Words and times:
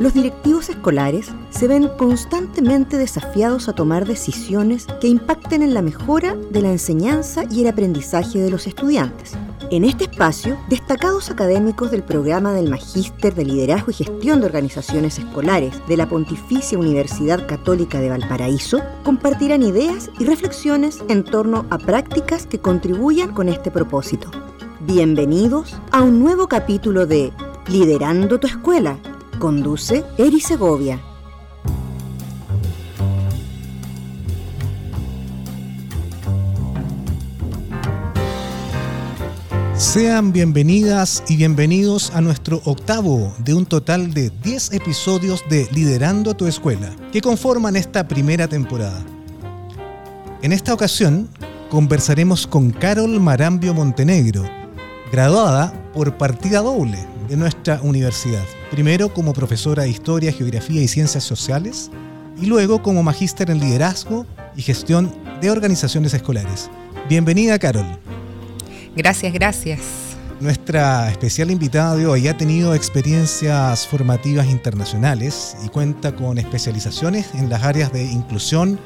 Los 0.00 0.14
directivos 0.14 0.68
escolares 0.68 1.30
se 1.50 1.68
ven 1.68 1.88
constantemente 1.96 2.96
desafiados 2.96 3.68
a 3.68 3.74
tomar 3.74 4.06
decisiones 4.06 4.86
que 5.00 5.08
impacten 5.08 5.62
en 5.62 5.74
la 5.74 5.82
mejora 5.82 6.34
de 6.34 6.62
la 6.62 6.70
enseñanza 6.70 7.44
y 7.50 7.60
el 7.60 7.68
aprendizaje 7.68 8.40
de 8.40 8.50
los 8.50 8.66
estudiantes. 8.66 9.32
En 9.70 9.84
este 9.84 10.04
espacio, 10.04 10.58
destacados 10.68 11.30
académicos 11.30 11.90
del 11.90 12.02
programa 12.02 12.52
del 12.52 12.68
Magíster 12.68 13.34
de 13.34 13.44
Liderazgo 13.44 13.90
y 13.90 13.94
Gestión 13.94 14.40
de 14.40 14.46
Organizaciones 14.46 15.18
Escolares 15.18 15.74
de 15.86 15.96
la 15.96 16.08
Pontificia 16.08 16.78
Universidad 16.78 17.46
Católica 17.46 18.00
de 18.00 18.10
Valparaíso 18.10 18.82
compartirán 19.04 19.62
ideas 19.62 20.10
y 20.18 20.24
reflexiones 20.24 21.02
en 21.08 21.24
torno 21.24 21.64
a 21.70 21.78
prácticas 21.78 22.46
que 22.46 22.58
contribuyan 22.58 23.32
con 23.32 23.48
este 23.48 23.70
propósito. 23.70 24.30
Bienvenidos 24.80 25.74
a 25.92 26.02
un 26.02 26.18
nuevo 26.18 26.48
capítulo 26.48 27.06
de 27.06 27.32
Liderando 27.68 28.40
tu 28.40 28.48
Escuela. 28.48 28.98
Conduce 29.42 30.04
Eri 30.18 30.40
Segovia. 30.40 31.02
Sean 39.74 40.32
bienvenidas 40.32 41.24
y 41.28 41.38
bienvenidos 41.38 42.12
a 42.14 42.20
nuestro 42.20 42.62
octavo 42.64 43.34
de 43.38 43.54
un 43.54 43.66
total 43.66 44.14
de 44.14 44.30
10 44.44 44.74
episodios 44.74 45.42
de 45.50 45.66
Liderando 45.72 46.34
tu 46.34 46.46
Escuela, 46.46 46.94
que 47.10 47.20
conforman 47.20 47.74
esta 47.74 48.06
primera 48.06 48.46
temporada. 48.46 49.04
En 50.42 50.52
esta 50.52 50.72
ocasión 50.72 51.28
conversaremos 51.68 52.46
con 52.46 52.70
Carol 52.70 53.18
Marambio 53.18 53.74
Montenegro, 53.74 54.44
graduada 55.10 55.72
por 55.92 56.16
partida 56.16 56.60
doble 56.60 57.11
de 57.32 57.38
nuestra 57.38 57.80
universidad. 57.80 58.44
Primero 58.70 59.14
como 59.14 59.32
profesora 59.32 59.84
de 59.84 59.88
Historia, 59.88 60.34
Geografía 60.34 60.82
y 60.82 60.86
Ciencias 60.86 61.24
Sociales 61.24 61.90
y 62.38 62.44
luego 62.44 62.82
como 62.82 63.02
magíster 63.02 63.50
en 63.50 63.58
Liderazgo 63.58 64.26
y 64.54 64.60
Gestión 64.60 65.10
de 65.40 65.50
Organizaciones 65.50 66.12
Escolares. 66.12 66.68
Bienvenida, 67.08 67.58
Carol. 67.58 67.86
Gracias, 68.94 69.32
gracias. 69.32 69.80
Nuestra 70.40 71.10
especial 71.10 71.50
invitada 71.50 71.96
de 71.96 72.06
hoy 72.06 72.28
ha 72.28 72.36
tenido 72.36 72.74
experiencias 72.74 73.86
formativas 73.86 74.50
internacionales 74.50 75.56
y 75.64 75.70
cuenta 75.70 76.14
con 76.14 76.36
especializaciones 76.36 77.28
en 77.32 77.48
las 77.48 77.62
áreas 77.62 77.94
de 77.94 78.04
inclusión, 78.04 78.78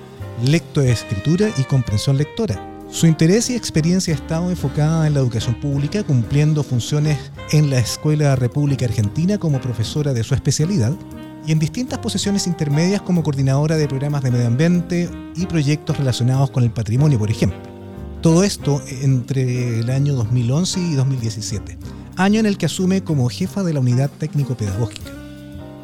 lectoescritura 0.44 1.48
y 1.58 1.64
comprensión 1.64 2.16
lectora. 2.16 2.75
Su 2.88 3.06
interés 3.06 3.50
y 3.50 3.56
experiencia 3.56 4.14
ha 4.14 4.16
estado 4.16 4.48
enfocada 4.48 5.06
en 5.06 5.14
la 5.14 5.20
educación 5.20 5.58
pública, 5.60 6.04
cumpliendo 6.04 6.62
funciones 6.62 7.18
en 7.50 7.68
la 7.68 7.78
Escuela 7.78 8.36
República 8.36 8.86
Argentina 8.86 9.38
como 9.38 9.60
profesora 9.60 10.14
de 10.14 10.22
su 10.22 10.34
especialidad 10.34 10.92
y 11.46 11.52
en 11.52 11.58
distintas 11.58 11.98
posiciones 11.98 12.46
intermedias 12.46 13.02
como 13.02 13.24
coordinadora 13.24 13.76
de 13.76 13.88
programas 13.88 14.22
de 14.22 14.30
medio 14.30 14.46
ambiente 14.46 15.10
y 15.34 15.46
proyectos 15.46 15.98
relacionados 15.98 16.50
con 16.50 16.62
el 16.62 16.70
patrimonio, 16.70 17.18
por 17.18 17.30
ejemplo. 17.30 17.58
Todo 18.22 18.44
esto 18.44 18.80
entre 19.02 19.80
el 19.80 19.90
año 19.90 20.14
2011 20.14 20.80
y 20.80 20.94
2017, 20.94 21.78
año 22.16 22.40
en 22.40 22.46
el 22.46 22.56
que 22.56 22.66
asume 22.66 23.02
como 23.02 23.28
jefa 23.28 23.64
de 23.64 23.74
la 23.74 23.80
unidad 23.80 24.10
técnico-pedagógica. 24.10 25.10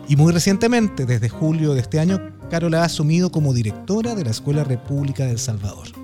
Y 0.09 0.17
muy 0.17 0.33
recientemente, 0.33 1.05
desde 1.05 1.29
julio 1.29 1.75
de 1.75 1.81
este 1.81 1.99
año, 1.99 2.21
Carol 2.49 2.75
ha 2.75 2.85
asumido 2.85 3.31
como 3.31 3.53
directora 3.53 4.15
de 4.15 4.25
la 4.25 4.31
Escuela 4.31 4.65
República 4.65 5.27
del 5.27 5.39
Salvador. 5.39 6.02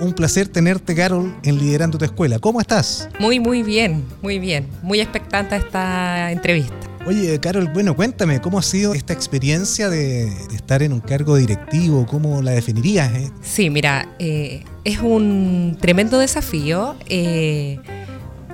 Un 0.00 0.12
placer 0.12 0.48
tenerte, 0.48 0.94
Carol, 0.94 1.34
en 1.44 1.58
Liderando 1.58 1.98
tu 1.98 2.04
Escuela. 2.04 2.38
¿Cómo 2.38 2.60
estás? 2.60 3.08
Muy, 3.20 3.38
muy 3.38 3.62
bien, 3.62 4.04
muy 4.22 4.38
bien. 4.38 4.66
Muy 4.82 5.00
expectante 5.00 5.56
esta 5.56 6.32
entrevista. 6.32 6.74
Oye, 7.06 7.38
Carol, 7.38 7.68
bueno, 7.72 7.94
cuéntame, 7.94 8.40
¿cómo 8.40 8.58
ha 8.58 8.62
sido 8.62 8.94
esta 8.94 9.12
experiencia 9.12 9.90
de, 9.90 10.26
estar 10.54 10.82
en 10.82 10.92
un 10.92 11.00
cargo 11.00 11.36
directivo? 11.36 12.06
¿Cómo 12.06 12.40
la 12.40 12.52
definirías? 12.52 13.12
Eh? 13.14 13.30
Sí, 13.42 13.68
mira, 13.68 14.08
eh, 14.18 14.64
es 14.84 15.00
un 15.00 15.76
tremendo 15.78 16.18
desafío, 16.18 16.96
eh, 17.10 17.78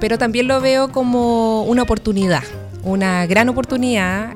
pero 0.00 0.18
también 0.18 0.48
lo 0.48 0.60
veo 0.60 0.90
como 0.90 1.62
una 1.62 1.82
oportunidad, 1.82 2.42
una 2.82 3.24
gran 3.26 3.48
oportunidad 3.48 4.34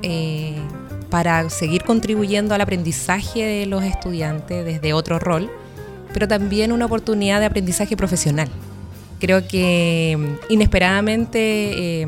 para 1.11 1.51
seguir 1.51 1.83
contribuyendo 1.83 2.55
al 2.55 2.61
aprendizaje 2.61 3.45
de 3.45 3.67
los 3.67 3.83
estudiantes 3.83 4.65
desde 4.65 4.93
otro 4.93 5.19
rol, 5.19 5.51
pero 6.15 6.27
también 6.27 6.73
una 6.73 6.87
oportunidad 6.87 7.41
de 7.41 7.47
aprendizaje 7.47 7.95
profesional. 7.95 8.49
Creo 9.21 9.47
que 9.47 10.17
mm, 10.19 10.53
inesperadamente 10.53 12.07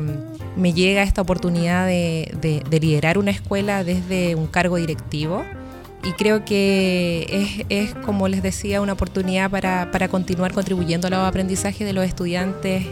me 0.57 0.73
llega 0.73 1.03
esta 1.03 1.21
oportunidad 1.21 1.85
de, 1.85 2.63
liderar 2.81 3.17
una 3.17 3.31
escuela 3.31 3.83
desde 3.83 4.35
un 4.35 4.47
cargo 4.47 4.77
directivo 4.77 5.45
y 6.03 6.11
creo 6.13 6.45
que 6.45 7.65
es, 7.69 7.93
como 8.05 8.27
les 8.27 8.41
decía, 8.41 8.81
una 8.81 8.93
oportunidad 8.93 9.49
para, 9.51 10.07
continuar 10.09 10.53
contribuyendo 10.53 11.07
al 11.07 11.13
aprendizaje 11.13 11.85
de 11.85 11.93
los 11.93 12.05
estudiantes 12.05 12.85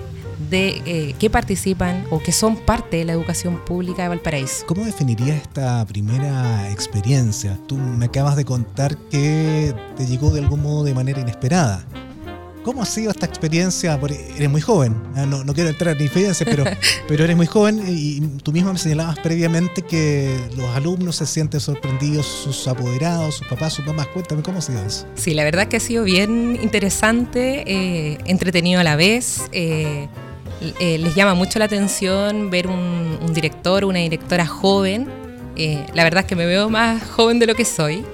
de 0.55 0.81
eh, 0.85 1.15
que 1.19 1.29
participan 1.29 2.05
o 2.11 2.19
que 2.19 2.31
son 2.31 2.55
parte 2.55 2.97
de 2.97 3.05
la 3.05 3.11
educación 3.11 3.63
pública 3.65 4.03
de 4.03 4.09
Valparaíso. 4.09 4.65
¿Cómo 4.65 4.85
definirías 4.85 5.41
esta 5.41 5.85
primera 5.85 6.71
experiencia? 6.71 7.59
Tú 7.67 7.75
me 7.75 8.05
acabas 8.05 8.37
de 8.37 8.45
contar 8.45 8.95
que 9.09 9.73
te 9.97 10.05
llegó 10.07 10.31
de 10.31 10.39
algún 10.39 10.61
modo 10.61 10.85
de 10.85 10.93
manera 10.93 11.19
inesperada. 11.19 11.85
¿Cómo 12.63 12.81
ha 12.81 12.85
sido 12.85 13.11
esta 13.11 13.25
experiencia? 13.25 13.99
Porque 13.99 14.31
eres 14.37 14.49
muy 14.49 14.61
joven, 14.61 14.95
¿eh? 15.15 15.25
no, 15.27 15.45
quiero 15.53 15.69
entrar 15.69 15.91
en 15.91 16.01
diferencias, 16.01 16.49
pero, 16.49 16.63
pero 17.07 17.23
eres 17.25 17.35
muy 17.35 17.45
joven 17.45 17.83
y 17.87 18.21
tú 18.41 18.51
mismo 18.53 18.71
me 18.71 18.79
señalabas 18.79 19.19
previamente 19.19 19.81
que 19.83 20.39
los 20.55 20.69
alumnos 20.69 21.17
se 21.17 21.25
sienten 21.27 21.59
sorprendidos, 21.59 22.25
sus 22.25 22.67
apoderados, 22.67 23.35
sus 23.35 23.47
papás, 23.47 23.73
sus 23.73 23.85
mamás. 23.85 24.07
Cuéntame, 24.07 24.41
¿cómo 24.41 24.59
ha 24.59 24.61
sido 24.61 24.83
eso? 24.83 25.05
Sí, 25.15 25.33
la 25.33 25.43
verdad 25.43 25.67
que 25.67 25.77
ha 25.77 25.81
sido 25.81 26.05
bien 26.05 26.57
interesante, 26.59 27.65
eh, 27.67 28.17
entretenido 28.25 28.79
a 28.79 28.83
la 28.83 28.95
vez. 28.95 29.43
Eh, 29.51 30.07
les 30.79 31.15
llama 31.15 31.33
mucho 31.33 31.59
la 31.59 31.65
atención 31.65 32.49
ver 32.49 32.67
un, 32.67 33.33
director, 33.33 33.85
una 33.85 33.99
directora 33.99 34.45
joven. 34.45 35.07
la 35.93 36.03
verdad 36.03 36.21
es 36.21 36.25
que 36.25 36.35
me 36.35 36.45
veo 36.45 36.69
más 36.69 37.03
joven 37.03 37.39
de 37.39 37.47
lo 37.47 37.55
que 37.55 37.65
soy 37.65 38.05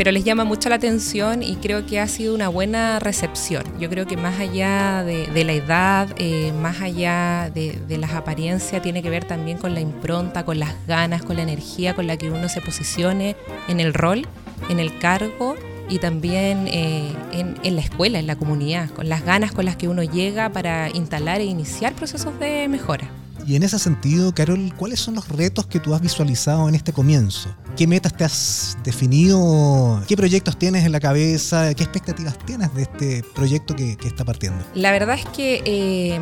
pero 0.00 0.12
les 0.12 0.24
llama 0.24 0.44
mucho 0.44 0.70
la 0.70 0.76
atención 0.76 1.42
y 1.42 1.56
creo 1.56 1.84
que 1.84 2.00
ha 2.00 2.08
sido 2.08 2.34
una 2.34 2.48
buena 2.48 2.98
recepción. 3.00 3.64
Yo 3.78 3.90
creo 3.90 4.06
que 4.06 4.16
más 4.16 4.40
allá 4.40 5.04
de, 5.04 5.44
la 5.44 5.52
edad, 5.52 6.08
eh, 6.16 6.54
más 6.54 6.80
allá 6.80 7.50
de, 7.52 7.98
las 7.98 8.12
apariencias, 8.12 8.80
tiene 8.80 9.02
que 9.02 9.10
ver 9.10 9.26
también 9.26 9.58
con 9.58 9.74
la 9.74 9.80
impronta, 9.80 10.46
con 10.46 10.58
las 10.58 10.74
ganas, 10.86 11.22
con 11.22 11.36
la 11.36 11.42
energía 11.42 11.94
con 11.94 12.06
la 12.06 12.16
que 12.16 12.30
uno 12.30 12.48
se 12.48 12.62
posicione 12.62 13.36
en 13.68 13.78
el 13.78 13.92
rol, 13.92 14.26
en 14.70 14.78
el 14.78 14.98
cargo 14.98 15.54
y 15.90 15.98
también 15.98 16.68
eh, 16.68 17.12
en, 17.32 17.76
la 17.76 17.82
escuela, 17.82 18.18
en 18.18 18.26
la 18.26 18.36
comunidad, 18.36 18.88
con 18.90 19.08
las 19.08 19.24
ganas 19.24 19.52
con 19.52 19.64
las 19.64 19.76
que 19.76 19.88
uno 19.88 20.02
llega 20.02 20.50
para 20.50 20.88
instalar 20.90 21.40
e 21.40 21.44
iniciar 21.44 21.94
procesos 21.94 22.38
de 22.38 22.68
mejora. 22.68 23.10
Y 23.46 23.56
en 23.56 23.62
ese 23.62 23.78
sentido, 23.78 24.32
Carol, 24.32 24.72
¿cuáles 24.76 25.00
son 25.00 25.16
los 25.16 25.28
retos 25.28 25.66
que 25.66 25.80
tú 25.80 25.94
has 25.94 26.00
visualizado 26.00 26.68
en 26.68 26.74
este 26.74 26.92
comienzo? 26.92 27.48
¿Qué 27.76 27.86
metas 27.86 28.16
te 28.16 28.22
has 28.22 28.76
definido? 28.84 30.00
¿Qué 30.06 30.16
proyectos 30.16 30.56
tienes 30.56 30.84
en 30.84 30.92
la 30.92 31.00
cabeza? 31.00 31.74
¿Qué 31.74 31.82
expectativas 31.82 32.38
tienes 32.38 32.72
de 32.74 32.82
este 32.82 33.24
proyecto 33.34 33.74
que, 33.74 33.96
está 34.04 34.24
partiendo? 34.24 34.62
La 34.74 34.92
verdad 34.92 35.16
es 35.16 35.24
que 35.30 35.62
eh, 35.64 36.20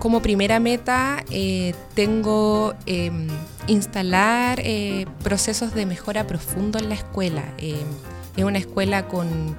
como 0.00 0.20
primera 0.20 0.60
meta 0.60 1.24
eh, 1.30 1.74
tengo 1.94 2.74
em, 2.84 3.28
instalar 3.68 4.60
eh, 4.62 5.06
procesos 5.22 5.72
de 5.72 5.86
mejora 5.86 6.26
profundo 6.26 6.78
en 6.78 6.88
la 6.88 6.96
escuela. 6.96 7.44
Es 8.36 8.44
una 8.44 8.58
escuela 8.58 9.08
con 9.08 9.56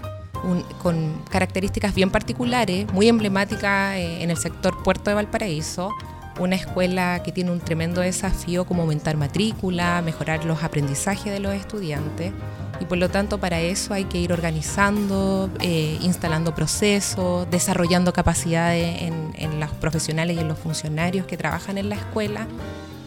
con 0.81 1.23
características 1.29 1.93
bien 1.93 2.11
particulares, 2.11 2.91
muy 2.93 3.07
emblemáticas 3.07 3.95
en 3.97 4.29
el 4.29 4.37
sector 4.37 4.83
Puerto 4.83 5.09
de 5.09 5.15
Valparaíso, 5.15 5.91
una 6.39 6.55
escuela 6.55 7.23
que 7.23 7.31
tiene 7.31 7.51
un 7.51 7.59
tremendo 7.59 8.01
desafío 8.01 8.65
como 8.65 8.83
aumentar 8.83 9.17
matrícula, 9.17 10.01
mejorar 10.03 10.45
los 10.45 10.63
aprendizajes 10.63 11.33
de 11.33 11.39
los 11.39 11.53
estudiantes 11.53 12.31
y 12.79 12.85
por 12.85 12.99
lo 12.99 13.09
tanto 13.09 13.39
para 13.39 13.59
eso 13.59 13.93
hay 13.95 14.05
que 14.05 14.19
ir 14.19 14.31
organizando, 14.31 15.49
eh, 15.61 15.97
instalando 16.01 16.53
procesos, 16.53 17.49
desarrollando 17.49 18.13
capacidades 18.13 19.01
en, 19.01 19.59
los 19.59 19.71
profesionales 19.71 20.37
y 20.37 20.39
en 20.39 20.47
los 20.47 20.59
funcionarios 20.59 21.25
que 21.25 21.37
trabajan 21.37 21.79
en 21.79 21.89
la 21.89 21.95
escuela 21.95 22.47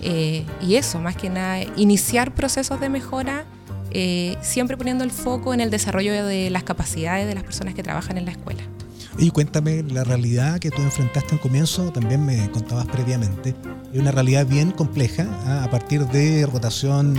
eh, 0.02 0.44
y 0.60 0.74
eso, 0.74 0.98
más 0.98 1.14
que 1.14 1.30
nada, 1.30 1.62
iniciar 1.76 2.34
procesos 2.34 2.80
de 2.80 2.88
mejora. 2.88 3.44
Eh, 3.92 4.36
siempre 4.40 4.76
poniendo 4.76 5.04
el 5.04 5.10
foco 5.10 5.52
en 5.54 5.60
el 5.60 5.70
desarrollo 5.70 6.24
de 6.24 6.50
las 6.50 6.62
capacidades 6.62 7.26
de 7.26 7.34
las 7.34 7.44
personas 7.44 7.74
que 7.74 7.82
trabajan 7.82 8.18
en 8.18 8.24
la 8.24 8.32
escuela. 8.32 8.62
Y 9.18 9.30
cuéntame 9.30 9.82
la 9.82 10.04
realidad 10.04 10.58
que 10.58 10.70
tú 10.70 10.80
enfrentaste 10.82 11.34
en 11.34 11.38
comienzo, 11.38 11.90
también 11.90 12.24
me 12.24 12.50
contabas 12.50 12.86
previamente. 12.86 13.54
Es 13.92 14.00
una 14.00 14.12
realidad 14.12 14.46
bien 14.46 14.70
compleja, 14.70 15.26
¿ah? 15.46 15.64
a 15.64 15.70
partir 15.70 16.06
de 16.06 16.46
rotación, 16.46 17.14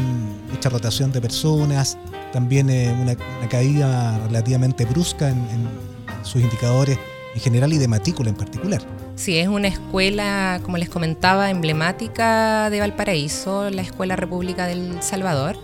mucha 0.50 0.70
rotación 0.70 1.12
de 1.12 1.22
personas, 1.22 1.98
también 2.32 2.70
eh, 2.70 2.96
una, 3.00 3.16
caída 3.50 4.18
relativamente 4.28 4.86
brusca 4.86 5.30
en, 5.30 5.92
sus 6.24 6.42
indicadores 6.42 7.00
en 7.34 7.42
general 7.42 7.74
y 7.74 7.78
de 7.78 7.88
matrícula 7.88 8.30
en 8.30 8.36
particular. 8.36 8.82
Sí, 9.16 9.38
es 9.38 9.48
una 9.48 9.68
escuela, 9.68 10.60
como 10.64 10.78
les 10.78 10.90
comentaba, 10.90 11.50
emblemática 11.50 12.70
de 12.70 12.80
Valparaíso, 12.80 13.70
la 13.70 13.82
Escuela 13.82 14.16
República 14.16 14.66
del 14.66 15.02
Salvador. 15.02 15.58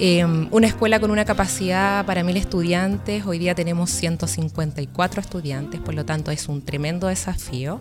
Em, 0.00 0.46
una 0.52 0.68
escuela 0.68 1.00
con 1.00 1.10
una 1.10 1.24
capacidad 1.24 2.06
para 2.06 2.22
mil 2.22 2.36
estudiantes, 2.36 3.26
hoy 3.26 3.38
día 3.38 3.56
tenemos 3.56 3.90
154 3.90 5.20
estudiantes, 5.20 5.80
por 5.80 5.94
lo 5.94 6.04
tanto 6.04 6.30
es 6.30 6.48
un 6.48 6.62
tremendo 6.62 7.08
desafío. 7.08 7.80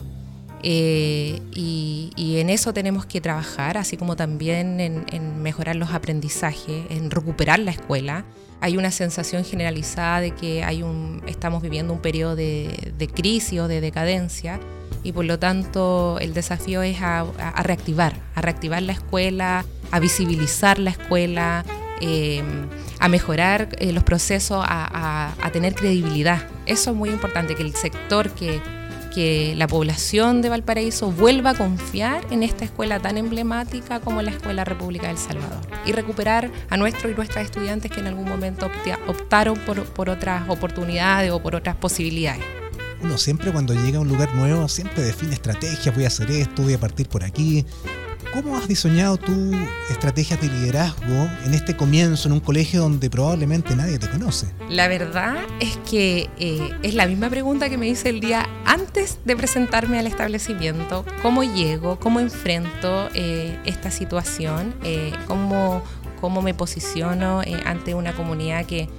Eh, 0.64 1.40
y, 1.54 2.38
en 2.40 2.50
eso 2.50 2.74
tenemos 2.74 3.06
que 3.06 3.22
trabajar, 3.22 3.78
así 3.78 3.98
como 3.98 4.16
también 4.16 4.80
en, 4.80 5.42
mejorar 5.44 5.76
los 5.76 5.92
aprendizajes, 5.92 6.86
en 6.90 7.12
recuperar 7.12 7.60
la 7.60 7.72
escuela. 7.72 8.26
Hay 8.62 8.78
una 8.78 8.90
sensación 8.90 9.46
generalizada 9.46 10.20
de 10.20 10.32
que 10.32 10.64
hay 10.64 10.82
un, 10.82 11.22
estamos 11.28 11.62
viviendo 11.62 11.94
un 11.94 12.00
periodo 12.00 12.36
de, 12.36 13.12
crisis 13.14 13.60
o 13.60 13.68
de 13.68 13.80
decadencia 13.82 14.60
y 15.04 15.12
por 15.12 15.26
lo 15.26 15.38
tanto 15.38 16.18
el 16.20 16.34
desafío 16.34 16.82
es 16.82 16.98
a, 17.02 17.26
reactivar, 17.62 18.16
a 18.34 18.42
reactivar 18.42 18.82
la 18.82 18.94
escuela, 18.94 19.66
a 19.92 20.00
visibilizar 20.00 20.80
la 20.80 20.90
escuela, 20.90 21.64
eh, 22.02 22.44
a 23.00 23.08
mejorar 23.08 23.70
eh, 23.80 23.92
los 23.92 24.04
procesos, 24.04 24.64
a, 24.68 25.34
tener 25.54 25.76
credibilidad. 25.76 26.48
Eso 26.66 26.92
es 26.92 26.96
muy 26.96 27.10
importante, 27.10 27.56
que 27.56 27.64
el 27.64 27.74
sector 27.74 28.30
que 28.32 28.62
que 29.18 29.56
la 29.56 29.66
población 29.66 30.44
de 30.44 30.50
Valparaíso 30.50 31.12
vuelva 31.12 31.50
a 31.50 31.54
confiar 31.56 32.24
en 32.30 32.44
esta 32.44 32.66
escuela 32.66 33.00
tan 33.00 33.18
emblemática 33.18 34.00
como 34.00 34.22
la 34.22 34.30
Escuela 34.30 34.64
República 34.64 35.08
del 35.08 35.18
Salvador 35.18 35.60
y 35.88 35.92
recuperar 35.92 36.52
a 36.70 36.78
nuestros 36.78 37.12
y 37.12 37.16
nuestras 37.16 37.46
estudiantes 37.46 37.90
que 37.90 38.00
en 38.00 38.06
algún 38.06 38.30
momento 38.30 38.70
optaron 39.08 39.58
por, 39.62 39.84
por 39.86 40.12
otras 40.12 40.48
oportunidades 40.48 41.32
o 41.32 41.42
por 41.42 41.56
otras 41.56 41.76
posibilidades. 41.78 42.44
Uno 43.02 43.18
siempre 43.18 43.52
cuando 43.52 43.74
llega 43.74 43.98
a 43.98 44.02
un 44.02 44.08
lugar 44.08 44.36
nuevo 44.36 44.68
siempre 44.68 45.02
define 45.02 45.34
estrategias, 45.34 45.96
voy 45.96 46.04
a 46.04 46.08
hacer 46.10 46.30
esto, 46.30 46.62
voy 46.62 46.76
a 46.76 46.80
partir 46.80 47.08
por 47.10 47.24
aquí, 47.24 47.66
¿Cómo 48.34 48.58
has 48.58 48.68
diseñado 48.68 49.18
tu 49.18 49.52
estrategias 49.90 50.40
de 50.42 50.50
liderazgo 50.50 51.30
en 51.46 51.54
este 51.54 51.76
comienzo 51.76 52.28
en 52.28 52.34
un 52.34 52.40
colegio 52.40 52.82
donde 52.82 53.10
probablemente 53.10 53.76
nadie 53.76 53.98
te 53.98 54.10
conoce? 54.10 54.48
La 54.70 54.88
verdad 54.88 55.36
es 55.60 55.78
que 55.90 56.30
eh, 56.38 56.70
es 56.84 56.94
la 56.94 57.08
misma 57.08 57.30
pregunta 57.30 57.70
que 57.70 57.78
me 57.78 57.88
hice 57.88 58.10
el 58.10 58.20
día 58.20 58.48
antes 58.66 59.20
de 59.26 59.36
presentarme 59.36 59.98
al 59.98 60.08
establecimiento. 60.08 61.06
¿Cómo 61.22 61.44
llego? 61.44 62.00
¿Cómo 62.00 62.20
enfrento 62.20 63.10
eh, 63.14 63.58
esta 63.66 63.92
situación? 63.92 64.76
Eh, 64.84 65.14
¿cómo, 65.26 65.82
¿Cómo 66.20 66.42
me 66.42 66.54
posiciono 66.54 67.42
ante 67.66 67.96
una 67.96 68.14
comunidad 68.14 68.66
que 68.66 68.90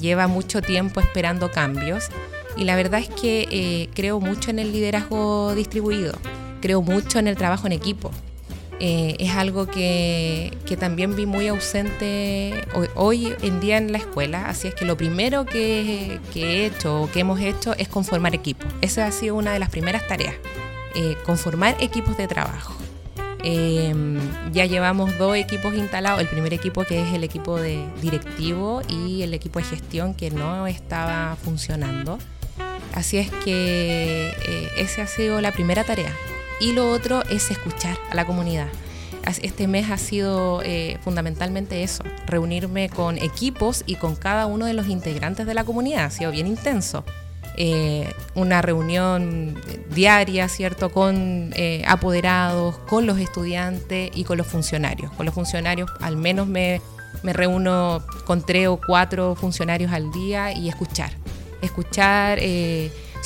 lleva 0.00 0.26
mucho 0.26 0.62
tiempo 0.62 1.00
esperando 1.00 1.50
cambios? 1.50 2.08
Y 2.56 2.64
la 2.64 2.76
verdad 2.76 3.00
es 3.00 3.08
que 3.08 3.90
creo 3.94 4.20
mucho 4.20 4.50
en 4.50 4.58
el 4.58 4.72
liderazgo 4.72 5.54
distribuido 5.54 6.18
creo 6.60 6.82
mucho 6.82 7.18
en 7.18 7.28
el 7.28 7.36
trabajo 7.36 7.66
en 7.66 7.72
equipo. 7.72 8.10
Eh, 8.78 9.16
es 9.20 9.34
algo 9.34 9.66
que, 9.66 10.52
también 10.78 11.16
vi 11.16 11.24
muy 11.24 11.48
ausente 11.48 12.66
hoy, 12.94 13.32
en 13.40 13.60
día 13.60 13.78
en 13.78 13.90
la 13.90 13.98
escuela, 13.98 14.48
así 14.48 14.68
es 14.68 14.74
que 14.74 14.84
lo 14.84 14.96
primero 14.98 15.46
que, 15.46 16.20
he 16.34 16.66
hecho 16.66 17.02
o 17.02 17.10
que 17.10 17.20
hemos 17.20 17.40
hecho 17.40 17.74
es 17.78 17.88
conformar 17.88 18.34
equipos. 18.34 18.66
Esa 18.82 19.06
ha 19.06 19.12
sido 19.12 19.34
una 19.36 19.52
de 19.52 19.58
las 19.58 19.70
primeras 19.70 20.06
tareas, 20.06 20.34
eh, 20.94 21.16
conformar 21.24 21.76
equipos 21.80 22.16
de 22.18 22.28
trabajo. 22.28 22.74
Em, 23.42 24.18
ya 24.52 24.66
llevamos 24.66 25.16
dos 25.18 25.36
equipos 25.36 25.74
instalados, 25.74 26.20
el 26.20 26.26
primer 26.26 26.52
equipo 26.52 26.84
que 26.84 27.00
es 27.00 27.14
el 27.14 27.22
equipo 27.22 27.58
de 27.58 27.84
directivo 28.02 28.82
y 28.88 29.22
el 29.22 29.32
equipo 29.34 29.58
de 29.60 29.64
gestión 29.66 30.14
que 30.14 30.30
no 30.30 30.66
estaba 30.66 31.36
funcionando. 31.44 32.18
Así 32.92 33.18
es 33.18 33.30
que 33.30 34.34
eh, 34.46 34.68
esa 34.78 35.02
ha 35.02 35.06
sido 35.06 35.40
la 35.40 35.52
primera 35.52 35.84
tarea, 35.84 36.12
y 36.60 36.72
lo 36.72 36.90
otro 36.90 37.22
es 37.24 37.50
escuchar 37.50 37.96
a 38.10 38.14
la 38.14 38.26
comunidad. 38.26 38.68
Este 39.42 39.66
mes 39.66 39.90
ha 39.90 39.98
sido 39.98 40.62
eh, 40.62 40.98
fundamentalmente 41.02 41.82
eso, 41.82 42.04
reunirme 42.26 42.88
con 42.88 43.18
equipos 43.18 43.82
y 43.84 43.96
con 43.96 44.14
cada 44.14 44.46
uno 44.46 44.66
de 44.66 44.72
los 44.72 44.86
integrantes 44.86 45.46
de 45.46 45.54
la 45.54 45.64
comunidad. 45.64 46.04
Ha 46.04 46.10
sido 46.10 46.30
bien 46.30 46.46
intenso. 46.46 47.04
Eh, 47.58 48.08
una 48.34 48.62
reunión 48.62 49.60
diaria, 49.90 50.48
¿cierto? 50.48 50.92
Con 50.92 51.52
eh, 51.56 51.82
apoderados, 51.88 52.78
con 52.78 53.06
los 53.06 53.18
estudiantes 53.18 54.10
y 54.14 54.22
con 54.22 54.38
los 54.38 54.46
funcionarios. 54.46 55.10
Con 55.12 55.26
los 55.26 55.34
funcionarios 55.34 55.90
al 56.00 56.16
menos 56.16 56.46
me, 56.46 56.80
me 57.24 57.32
reúno 57.32 58.04
con 58.26 58.46
tres 58.46 58.68
o 58.68 58.78
cuatro 58.86 59.34
funcionarios 59.34 59.90
al 59.90 60.12
día 60.12 60.52
y 60.52 60.68
escuchar. 60.68 61.10
Escuchar 61.62 62.38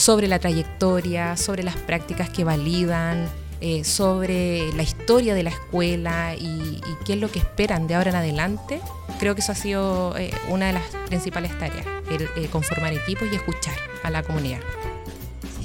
sobre 0.00 0.29
la 0.29 0.38
trayectoria, 0.38 1.37
sobre 1.37 1.62
las 1.62 1.76
prácticas 1.76 2.31
que 2.31 2.43
validan, 2.43 3.29
eh, 3.61 3.85
sobre 3.85 4.73
la 4.73 4.82
historia 4.82 5.35
de 5.35 5.43
la 5.43 5.50
escuela 5.50 6.35
y, 6.35 6.81
qué 7.05 7.12
es 7.12 7.19
lo 7.19 7.31
que 7.31 7.38
esperan 7.38 7.87
de 7.87 7.97
ahora 7.97 8.08
en 8.08 8.17
adelante, 8.17 8.81
creo 9.19 9.35
que 9.35 9.43
eso 9.43 9.52
ha 9.52 9.55
sido 9.55 10.17
eh, 10.17 10.31
una 10.49 10.69
de 10.69 10.73
las 10.73 10.85
principales 11.06 11.56
tareas, 11.58 11.85
eh, 12.11 12.49
conformar 12.50 12.94
equipos 12.94 13.29
y 13.31 13.35
escuchar 13.37 13.75
a 14.02 14.08
la 14.08 14.23
comunidad. 14.23 14.61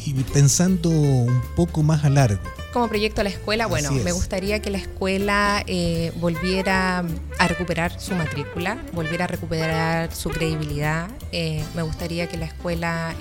Y 0.05 0.13
pensando 0.13 0.89
un 0.89 1.41
poco 1.55 1.81
más 1.81 2.03
a 2.03 2.09
largo. 2.09 2.41
Como 2.73 2.89
proyecto 2.89 3.21
a 3.21 3.23
la 3.23 3.29
escuela, 3.29 3.67
bueno, 3.67 3.89
me 3.91 4.11
gustaría 4.11 4.61
que 4.61 4.69
la 4.69 4.79
escuela 4.79 5.63
volviera 6.17 7.05
a 7.39 7.47
recuperar 7.47 8.01
su 8.01 8.13
matrícula, 8.15 8.77
volviera 8.91 9.23
a 9.23 9.27
recuperar 9.27 10.13
su 10.13 10.29
credibilidad. 10.29 11.07
me 11.31 11.81
gustaría 11.81 12.27
que 12.27 12.35
la 12.35 12.45
escuela 12.45 13.15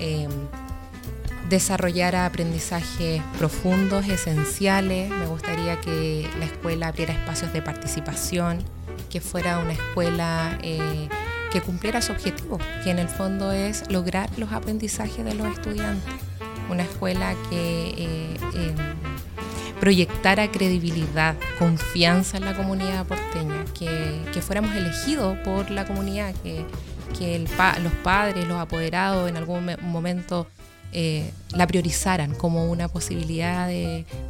desarrollar 1.49 2.15
aprendizajes 2.15 3.21
profundos, 3.37 4.07
esenciales. 4.07 5.09
Me 5.09 5.27
gustaría 5.27 5.79
que 5.79 6.27
la 6.39 6.45
escuela 6.45 6.87
abriera 6.87 7.13
espacios 7.13 7.53
de 7.53 7.61
participación, 7.61 8.63
que 9.09 9.21
fuera 9.21 9.59
una 9.59 9.73
escuela 9.73 10.57
eh, 10.61 11.07
que 11.51 11.61
cumpliera 11.61 12.01
su 12.01 12.11
objetivo, 12.11 12.57
que 12.83 12.91
en 12.91 12.99
el 12.99 13.07
fondo 13.07 13.51
es 13.51 13.89
lograr 13.89 14.29
los 14.37 14.51
aprendizajes 14.51 15.23
de 15.23 15.35
los 15.35 15.47
estudiantes. 15.47 16.13
Una 16.69 16.83
escuela 16.83 17.35
que 17.49 17.93
eh, 17.97 18.37
em, 18.55 18.75
proyectara 19.79 20.51
credibilidad, 20.51 21.35
confianza 21.59 22.37
en 22.37 22.45
la 22.45 22.55
comunidad 22.55 23.05
porteña, 23.05 23.63
que, 23.77 24.41
fuéramos 24.41 24.75
elegidos 24.75 25.37
por 25.39 25.69
la 25.69 25.85
comunidad, 25.85 26.33
que, 26.43 26.65
los 27.81 27.93
padres, 28.03 28.45
los 28.47 28.59
apoderados 28.59 29.29
en 29.29 29.37
algún 29.37 29.77
momento 29.81 30.47
eh, 30.97 31.29
la 31.51 31.67
priorizaran 31.67 32.33
como 32.33 32.71
una 32.71 32.87
posibilidad 32.87 33.69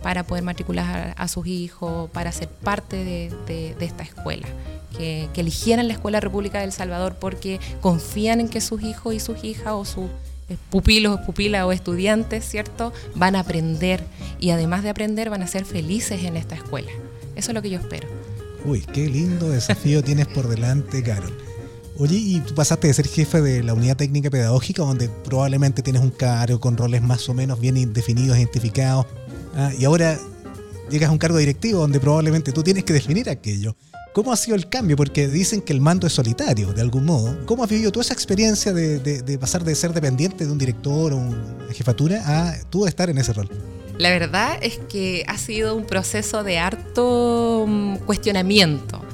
para 0.01 0.23
poder 0.23 0.43
matricular 0.43 1.13
a, 1.15 1.27
sus 1.27 1.45
hijos, 1.45 2.09
para 2.09 2.31
ser 2.31 2.49
parte 2.49 3.03
de, 3.03 3.75
esta 3.79 4.01
escuela. 4.01 4.47
Que, 4.97 5.29
eligieran 5.35 5.87
la 5.87 5.93
Escuela 5.93 6.19
República 6.19 6.61
del 6.61 6.71
Salvador 6.71 7.17
porque 7.19 7.59
confían 7.81 8.39
en 8.39 8.49
que 8.49 8.61
sus 8.61 8.81
hijos 8.81 9.13
y 9.13 9.19
sus 9.19 9.43
hijas 9.43 9.73
o 9.73 9.85
sus 9.85 10.09
pupilos, 10.71 11.19
pupilas 11.19 11.65
o 11.65 11.71
estudiantes, 11.71 12.43
¿cierto? 12.43 12.91
Van 13.13 13.35
a 13.35 13.41
aprender 13.41 14.03
y 14.39 14.49
además 14.49 14.81
de 14.81 14.89
aprender 14.89 15.29
van 15.29 15.43
a 15.43 15.47
ser 15.47 15.65
felices 15.65 16.23
en 16.23 16.35
esta 16.35 16.55
escuela. 16.55 16.89
Eso 17.35 17.51
es 17.51 17.53
lo 17.53 17.61
que 17.61 17.69
yo 17.69 17.77
espero. 17.77 18.07
Uy, 18.65 18.81
qué 18.91 19.07
lindo 19.07 19.49
desafío 19.49 20.03
tienes 20.03 20.25
por 20.25 20.47
delante, 20.47 21.03
Carol. 21.03 21.44
Oye, 21.97 22.17
y 22.17 22.39
tú 22.41 22.53
pasaste 22.53 22.87
de 22.87 22.93
ser 22.93 23.07
jefe 23.07 23.41
de 23.41 23.63
la 23.63 23.73
unidad 23.73 23.95
técnica 23.95 24.29
pedagógica, 24.29 24.83
donde 24.83 25.07
probablemente 25.07 25.81
tienes 25.81 26.01
un 26.01 26.11
cargo 26.11 26.59
con 26.59 26.75
roles 26.75 27.01
más 27.01 27.29
o 27.29 27.33
menos 27.33 27.59
bien 27.59 27.93
definidos, 27.93 28.37
identificados, 28.37 29.05
ah, 29.55 29.71
y 29.77 29.85
ahora 29.85 30.19
llegas 30.89 31.09
a 31.09 31.13
un 31.13 31.17
cargo 31.17 31.37
directivo 31.37 31.79
donde 31.79 32.01
probablemente 32.01 32.51
tú 32.51 32.63
tienes 32.63 32.83
que 32.83 32.91
definir 32.91 33.29
aquello. 33.29 33.77
¿Cómo 34.13 34.33
ha 34.33 34.37
sido 34.37 34.55
el 34.55 34.67
cambio? 34.67 34.97
Porque 34.97 35.27
dicen 35.27 35.61
que 35.61 35.71
el 35.71 35.79
mando 35.79 36.05
es 36.07 36.13
solitario, 36.13 36.73
de 36.73 36.81
algún 36.81 37.05
modo. 37.05 37.45
¿Cómo 37.45 37.63
has 37.63 37.69
vivido 37.69 37.91
tú 37.91 38.01
esa 38.01 38.13
experiencia 38.13 38.73
de, 38.73 39.37
pasar 39.39 39.63
de 39.63 39.73
ser 39.75 39.93
dependiente 39.93 40.45
de 40.45 40.51
un 40.51 40.57
director 40.57 41.13
o 41.13 41.17
una 41.17 41.73
jefatura 41.73 42.23
a 42.25 42.57
tú 42.69 42.87
estar 42.87 43.09
en 43.09 43.17
ese 43.17 43.31
rol? 43.33 43.49
La 43.97 44.09
verdad 44.09 44.57
es 44.61 44.79
que 44.89 45.23
ha 45.27 45.37
sido 45.37 45.75
un 45.75 45.85
proceso 45.85 46.43
de 46.43 46.57
harto 46.59 47.65
mm, 47.67 47.97
cuestionamiento 47.99 49.04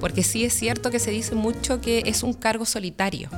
porque 0.00 0.22
sí 0.22 0.44
es 0.44 0.52
cierto 0.52 0.90
que 0.90 0.98
se 0.98 1.10
dice 1.10 1.34
mucho 1.34 1.80
que 1.80 2.02
es 2.06 2.22
un 2.22 2.32
cargo 2.32 2.64
solitario. 2.64 3.28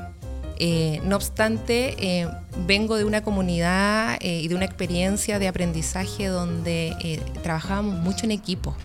Eh, 0.63 1.01
no 1.05 1.17
obstante, 1.17 1.95
eh, 1.99 2.29
vengo 2.67 2.97
de 2.97 3.05
una 3.05 3.23
comunidad 3.23 4.19
eh, 4.21 4.43
y 4.43 4.49
de 4.49 4.55
una 4.55 4.67
experiencia 4.67 5.39
de 5.39 5.49
aprendizaje 5.49 6.27
donde 6.27 7.19
trabajábamos 7.43 7.99
mucho 8.01 8.27
en 8.27 8.33
equipo. 8.33 8.77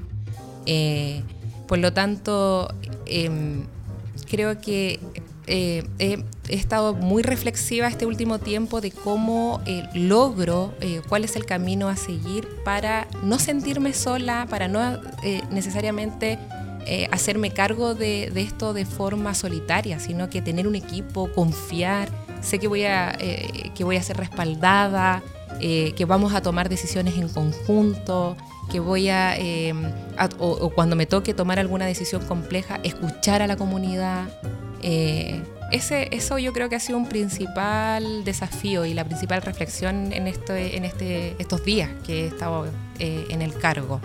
por 1.68 1.80
lo 1.80 1.92
tanto, 1.92 2.74
em, 3.08 3.66
creo 4.30 4.62
que 4.62 5.00
he, 5.48 5.84
estado 6.48 6.94
muy 6.94 7.24
reflexiva 7.24 7.88
este 7.88 8.06
último 8.06 8.40
tiempo 8.40 8.80
de 8.80 8.92
cómo 8.92 9.62
logro, 9.94 10.74
cuál 11.10 11.26
es 11.26 11.36
el 11.36 11.46
camino 11.46 11.90
a 11.90 11.98
seguir 11.98 12.48
para 12.64 13.08
no 13.24 13.38
sentirme 13.38 13.94
sola, 13.94 14.48
para 14.50 14.68
no 14.68 15.02
necesariamente 15.52 16.40
eh, 16.88 17.08
hacerme 17.12 17.50
cargo 17.50 17.96
de, 17.96 18.32
esto 18.36 18.74
de 18.74 18.86
forma 18.86 19.34
solitaria, 19.34 20.00
sino 20.00 20.30
que 20.30 20.42
tener 20.42 20.68
un 20.68 20.76
equipo, 20.76 21.32
confiar, 21.34 22.10
sé 22.42 22.60
que 22.60 22.68
voy 22.68 22.84
a, 22.84 23.16
eh, 23.20 23.72
que 23.74 23.84
voy 23.84 23.98
a 23.98 24.04
ser 24.04 24.18
respaldada 24.18 25.24
eh, 25.60 25.94
que 25.96 26.06
vamos 26.06 26.34
a 26.34 26.42
tomar 26.42 26.70
decisiones 26.70 27.18
en 27.18 27.30
conjunto, 27.30 28.38
que 28.72 28.80
voy 28.80 29.10
a, 29.10 29.36
o, 30.38 30.70
cuando 30.70 30.96
me 30.96 31.06
toque 31.06 31.34
tomar 31.34 31.60
alguna 31.60 31.86
decisión 31.86 32.24
compleja, 32.26 32.80
escuchar 32.84 33.42
a 33.42 33.48
la 33.48 33.56
comunidad. 33.56 34.28
Ese, 35.72 36.10
eso 36.12 36.38
yo 36.38 36.54
creo 36.54 36.70
que 36.70 36.76
ha 36.76 36.80
sido 36.80 36.98
un 37.00 37.08
principal 37.08 38.24
desafío 38.26 38.86
y 38.86 38.94
la 38.94 39.06
principal 39.06 39.42
reflexión 39.42 40.14
en, 40.14 40.28
esto, 40.28 40.54
en 40.54 40.86
este, 40.86 41.36
estos 41.40 41.64
días 41.66 41.90
que 42.06 42.26
he 42.26 42.28
estado 42.28 42.68
en 43.00 43.42
el 43.42 43.54
cargo. 43.56 44.02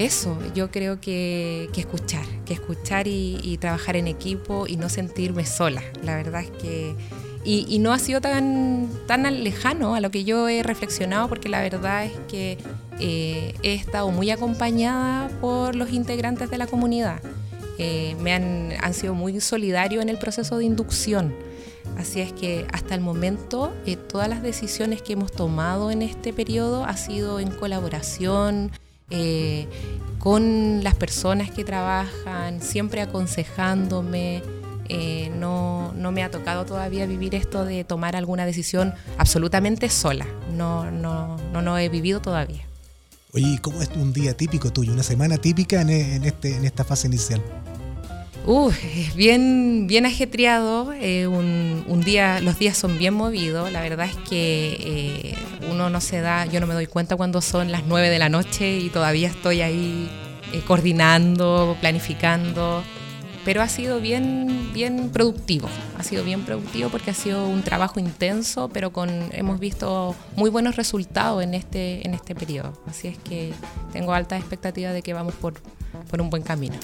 Eso, 0.00 0.38
yo 0.54 0.70
creo 0.70 0.98
que, 0.98 1.68
escuchar, 1.76 2.24
que 2.46 2.54
escuchar 2.54 3.06
y, 3.06 3.58
trabajar 3.60 3.96
en 3.96 4.06
equipo 4.06 4.66
y 4.66 4.76
no 4.76 4.88
sentirme 4.88 5.44
sola. 5.44 5.82
La 6.02 6.16
verdad 6.16 6.40
es 6.40 6.50
que... 6.50 6.96
Y, 7.44 7.78
no 7.80 7.92
ha 7.92 7.98
sido 7.98 8.22
tan, 8.22 8.88
tan 9.06 9.44
lejano 9.44 9.94
a 9.94 10.00
lo 10.00 10.10
que 10.10 10.24
yo 10.24 10.48
he 10.48 10.62
reflexionado 10.62 11.28
porque 11.28 11.50
la 11.50 11.60
verdad 11.60 12.06
es 12.06 12.12
que 12.28 12.56
eh, 12.98 13.54
he 13.62 13.74
estado 13.74 14.10
muy 14.10 14.30
acompañada 14.30 15.28
por 15.38 15.76
los 15.76 15.92
integrantes 15.92 16.48
de 16.48 16.56
la 16.56 16.66
comunidad. 16.66 17.20
Eh, 17.76 18.16
me 18.22 18.32
han, 18.32 18.72
han, 18.80 18.94
sido 18.94 19.12
muy 19.12 19.38
solidarios 19.42 20.02
en 20.02 20.08
el 20.08 20.16
proceso 20.16 20.56
de 20.56 20.64
inducción. 20.64 21.34
Así 21.98 22.22
es 22.22 22.32
que 22.32 22.66
hasta 22.72 22.94
el 22.94 23.02
momento 23.02 23.70
eh, 23.84 23.96
todas 23.96 24.30
las 24.30 24.42
decisiones 24.42 25.02
que 25.02 25.12
hemos 25.12 25.30
tomado 25.30 25.90
en 25.90 26.00
este 26.00 26.32
periodo 26.32 26.86
ha 26.86 26.96
sido 26.96 27.38
en 27.38 27.50
colaboración 27.50 28.70
eh, 29.10 29.66
con 30.18 30.82
las 30.82 30.94
personas 30.94 31.50
que 31.50 31.64
trabajan, 31.64 32.62
siempre 32.62 33.00
aconsejándome. 33.00 34.42
no, 35.38 35.92
no, 35.94 36.12
me 36.12 36.22
ha 36.22 36.30
tocado 36.30 36.64
todavía 36.64 37.06
vivir 37.06 37.34
esto 37.34 37.64
de 37.64 37.84
tomar 37.84 38.16
alguna 38.16 38.46
decisión 38.46 38.94
absolutamente 39.18 39.88
sola. 39.88 40.26
No, 40.56 40.90
no, 40.90 41.36
no, 41.52 41.62
no 41.62 41.78
he 41.78 41.88
vivido 41.88 42.20
todavía. 42.20 42.66
Oye, 43.32 43.58
¿cómo 43.62 43.80
es 43.80 43.90
un 43.94 44.12
día 44.12 44.36
típico 44.36 44.72
tuyo, 44.72 44.92
una 44.92 45.04
semana 45.04 45.38
típica 45.38 45.80
en, 45.80 45.90
en, 45.90 46.24
este, 46.24 46.56
en 46.56 46.64
esta 46.64 46.84
fase 46.84 47.06
inicial? 47.06 47.40
Uh, 48.46 48.70
es 48.70 49.14
bien, 49.14 49.86
bien 49.86 50.06
ajetreado, 50.06 50.92
eh, 50.94 51.26
un, 51.26 52.02
día, 52.04 52.40
los 52.40 52.58
días 52.58 52.76
son 52.76 52.98
bien 52.98 53.14
movidos, 53.14 53.70
la 53.70 53.82
verdad 53.82 54.06
es 54.06 54.16
que 54.28 54.76
eh, 54.80 55.34
uno 55.68 55.90
no 55.90 56.00
se 56.00 56.20
da, 56.20 56.46
yo 56.46 56.60
no 56.60 56.66
me 56.66 56.74
doy 56.74 56.86
cuenta 56.86 57.16
cuando 57.16 57.40
son 57.40 57.72
las 57.72 57.84
9 57.86 58.08
de 58.08 58.18
la 58.18 58.28
noche 58.28 58.78
y 58.78 58.90
todavía 58.90 59.28
estoy 59.28 59.60
ahí 59.60 60.10
eh, 60.52 60.62
coordinando, 60.66 61.76
planificando, 61.80 62.82
pero 63.44 63.62
ha 63.62 63.68
sido 63.68 64.00
bien, 64.00 64.70
bien 64.72 65.10
productivo, 65.10 65.68
ha 65.98 66.02
sido 66.02 66.24
bien 66.24 66.42
productivo 66.42 66.90
porque 66.90 67.10
ha 67.10 67.14
sido 67.14 67.46
un 67.46 67.62
trabajo 67.62 68.00
intenso, 68.00 68.68
pero 68.68 68.92
con, 68.92 69.10
hemos 69.32 69.58
visto 69.60 70.14
muy 70.36 70.50
buenos 70.50 70.76
resultados 70.76 71.42
en 71.42 71.54
este, 71.54 72.06
en 72.06 72.14
este 72.14 72.34
periodo, 72.34 72.72
así 72.86 73.08
es 73.08 73.18
que 73.18 73.52
tengo 73.92 74.12
alta 74.12 74.36
expectativa 74.36 74.92
de 74.92 75.02
que 75.02 75.14
vamos 75.14 75.34
por, 75.34 75.54
por 76.10 76.20
un 76.20 76.30
buen 76.30 76.42
camino. 76.42 76.76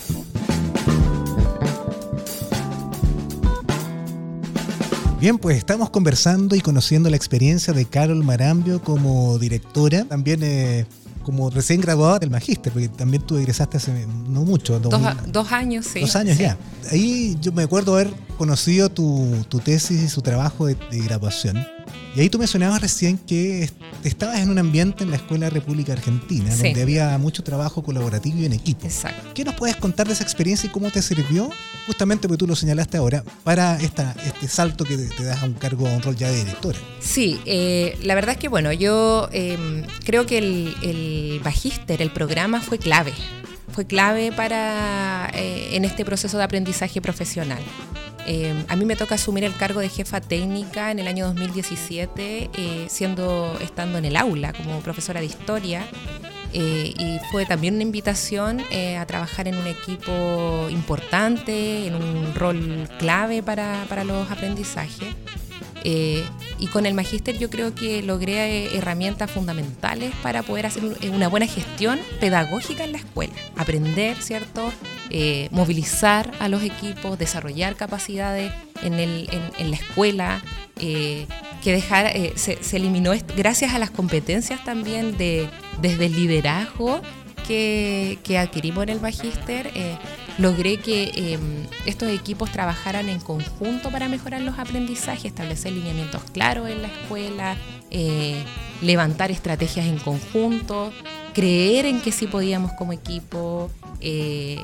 Bien, 5.26 5.38
pues 5.38 5.58
estamos 5.58 5.90
conversando 5.90 6.54
y 6.54 6.60
conociendo 6.60 7.10
la 7.10 7.16
experiencia 7.16 7.74
de 7.74 7.84
Carol 7.84 8.22
Marambio 8.22 8.80
como 8.80 9.40
directora, 9.40 10.04
también 10.04 10.38
eh, 10.44 10.86
como 11.24 11.50
recién 11.50 11.80
graduada 11.80 12.20
del 12.20 12.30
magíster, 12.30 12.72
porque 12.72 12.88
también 12.88 13.24
tú 13.24 13.36
egresaste 13.36 13.78
hace 13.78 14.06
no 14.28 14.44
mucho. 14.44 14.78
Dos, 14.78 15.52
años, 15.52 15.84
sí. 15.92 15.98
Dos 15.98 16.14
años 16.14 16.38
ya. 16.38 16.56
Ahí 16.92 17.36
yo 17.40 17.50
me 17.50 17.64
acuerdo 17.64 17.94
haber 17.94 18.14
conocido 18.38 18.88
tu, 18.88 19.44
tesis 19.64 20.00
y 20.00 20.08
su 20.08 20.22
trabajo 20.22 20.66
de 20.66 20.76
graduación. 20.92 21.56
Y 22.16 22.20
ahí 22.20 22.30
tú 22.30 22.38
mencionabas 22.38 22.80
recién 22.80 23.18
que 23.18 23.68
estabas 24.02 24.38
en 24.38 24.48
un 24.48 24.58
ambiente 24.58 25.04
en 25.04 25.10
la 25.10 25.16
Escuela 25.16 25.50
República 25.50 25.92
Argentina, 25.92 26.48
donde 26.56 26.80
había 26.80 27.18
mucho 27.18 27.44
trabajo 27.44 27.82
colaborativo 27.82 28.38
y 28.38 28.46
en 28.46 28.54
equipo. 28.54 28.86
Exacto. 28.86 29.34
¿Qué 29.34 29.44
nos 29.44 29.54
puedes 29.54 29.76
contar 29.76 30.06
de 30.06 30.14
esa 30.14 30.22
experiencia 30.22 30.66
y 30.66 30.70
cómo 30.70 30.90
te 30.90 31.02
sirvió, 31.02 31.50
justamente 31.86 32.26
porque 32.26 32.38
tú 32.38 32.46
lo 32.46 32.56
señalaste 32.56 32.96
ahora, 32.96 33.22
para 33.44 33.78
esta, 33.82 34.16
este 34.24 34.48
salto 34.48 34.86
que 34.86 34.96
te, 34.96 35.24
das 35.24 35.42
a 35.42 35.44
un 35.44 35.52
cargo, 35.52 35.86
a 35.86 35.92
un 35.92 36.00
rol 36.00 36.16
ya 36.16 36.30
de 36.30 36.38
directora? 36.38 36.78
Sí, 37.00 37.38
eh, 37.44 37.98
la 38.02 38.14
verdad 38.14 38.32
es 38.32 38.38
que 38.38 38.48
bueno, 38.48 38.72
yo 38.72 39.28
em, 39.30 39.84
creo 40.02 40.24
que 40.24 40.38
el, 40.38 40.74
el 40.82 41.42
el 41.98 42.10
programa 42.12 42.62
fue 42.62 42.78
clave 42.78 43.12
fue 43.72 43.86
clave 43.86 44.32
para 44.32 45.30
eh, 45.34 45.76
en 45.76 45.84
este 45.84 46.04
proceso 46.06 46.38
de 46.38 46.44
aprendizaje 46.44 47.02
profesional. 47.02 47.62
Eh, 48.26 48.64
a 48.68 48.74
mí 48.74 48.84
me 48.84 48.96
toca 48.96 49.14
asumir 49.14 49.44
el 49.44 49.56
cargo 49.56 49.80
de 49.80 49.88
jefa 49.88 50.20
técnica 50.20 50.90
en 50.90 50.98
el 50.98 51.06
año 51.06 51.26
2017, 51.26 52.50
eh, 52.52 52.86
siendo, 52.88 53.56
estando 53.60 53.98
en 53.98 54.04
el 54.04 54.16
aula 54.16 54.52
como 54.52 54.80
profesora 54.80 55.20
de 55.20 55.26
historia. 55.26 55.86
Eh, 56.52 56.92
y 56.96 57.18
fue 57.30 57.44
también 57.46 57.74
una 57.74 57.82
invitación 57.82 58.60
a 58.98 59.06
trabajar 59.06 59.46
en 59.46 59.56
un 59.56 59.66
equipo 59.66 60.68
importante, 60.70 61.86
en 61.86 61.94
un 61.94 62.34
rol 62.34 62.88
clave 62.98 63.42
para, 63.42 63.84
para 63.88 64.04
los 64.04 64.30
aprendizajes. 64.30 65.14
Y 66.58 66.66
con 66.72 66.84
el 66.84 66.94
magíster 66.94 67.38
yo 67.38 67.48
creo 67.48 67.74
que 67.74 68.02
logré 68.02 68.76
herramientas 68.76 69.30
fundamentales 69.30 70.12
para 70.22 70.42
poder 70.42 70.66
hacer 70.66 70.82
una 71.12 71.28
buena 71.28 71.46
gestión 71.46 72.00
pedagógica 72.18 72.84
en 72.84 72.92
la 72.92 72.98
escuela. 72.98 73.34
Aprender, 73.56 74.16
¿cierto? 74.20 74.72
Eh, 75.10 75.48
movilizar 75.52 76.32
a 76.40 76.48
los 76.48 76.64
equipos, 76.64 77.18
desarrollar 77.18 77.76
capacidades 77.76 78.52
en, 78.82 78.94
el, 78.94 79.28
en, 79.58 79.70
la 79.70 79.76
escuela, 79.76 80.42
eh, 80.80 81.26
que 81.62 81.72
dejar, 81.72 82.06
eh, 82.06 82.32
se, 82.34 82.58
eliminó 82.76 83.12
gracias 83.36 83.72
a 83.72 83.78
las 83.78 83.90
competencias 83.90 84.64
también 84.64 85.16
de, 85.16 85.48
desde 85.80 86.06
el 86.06 86.16
liderazgo 86.16 87.00
que, 87.46 88.18
que 88.24 88.38
adquirimos 88.38 88.82
en 88.84 88.88
el 88.88 89.00
magíster. 89.00 89.70
Logré 90.38 90.78
que 90.78 91.34
em, 91.34 91.66
estos 91.86 92.08
equipos 92.08 92.50
trabajaran 92.52 93.08
en 93.08 93.20
conjunto 93.20 93.90
para 93.90 94.08
mejorar 94.08 94.40
los 94.42 94.58
aprendizajes, 94.58 95.26
establecer 95.26 95.72
lineamientos 95.72 96.22
claros 96.32 96.68
en 96.68 96.82
la 96.82 96.88
escuela, 96.88 97.56
levantar 98.82 99.30
estrategias 99.30 99.86
en 99.86 99.98
conjunto, 99.98 100.92
creer 101.32 101.86
en 101.86 102.00
que 102.00 102.12
sí 102.12 102.26
podíamos 102.26 102.72
como 102.72 102.92
equipo, 102.92 103.70
eh, 104.00 104.58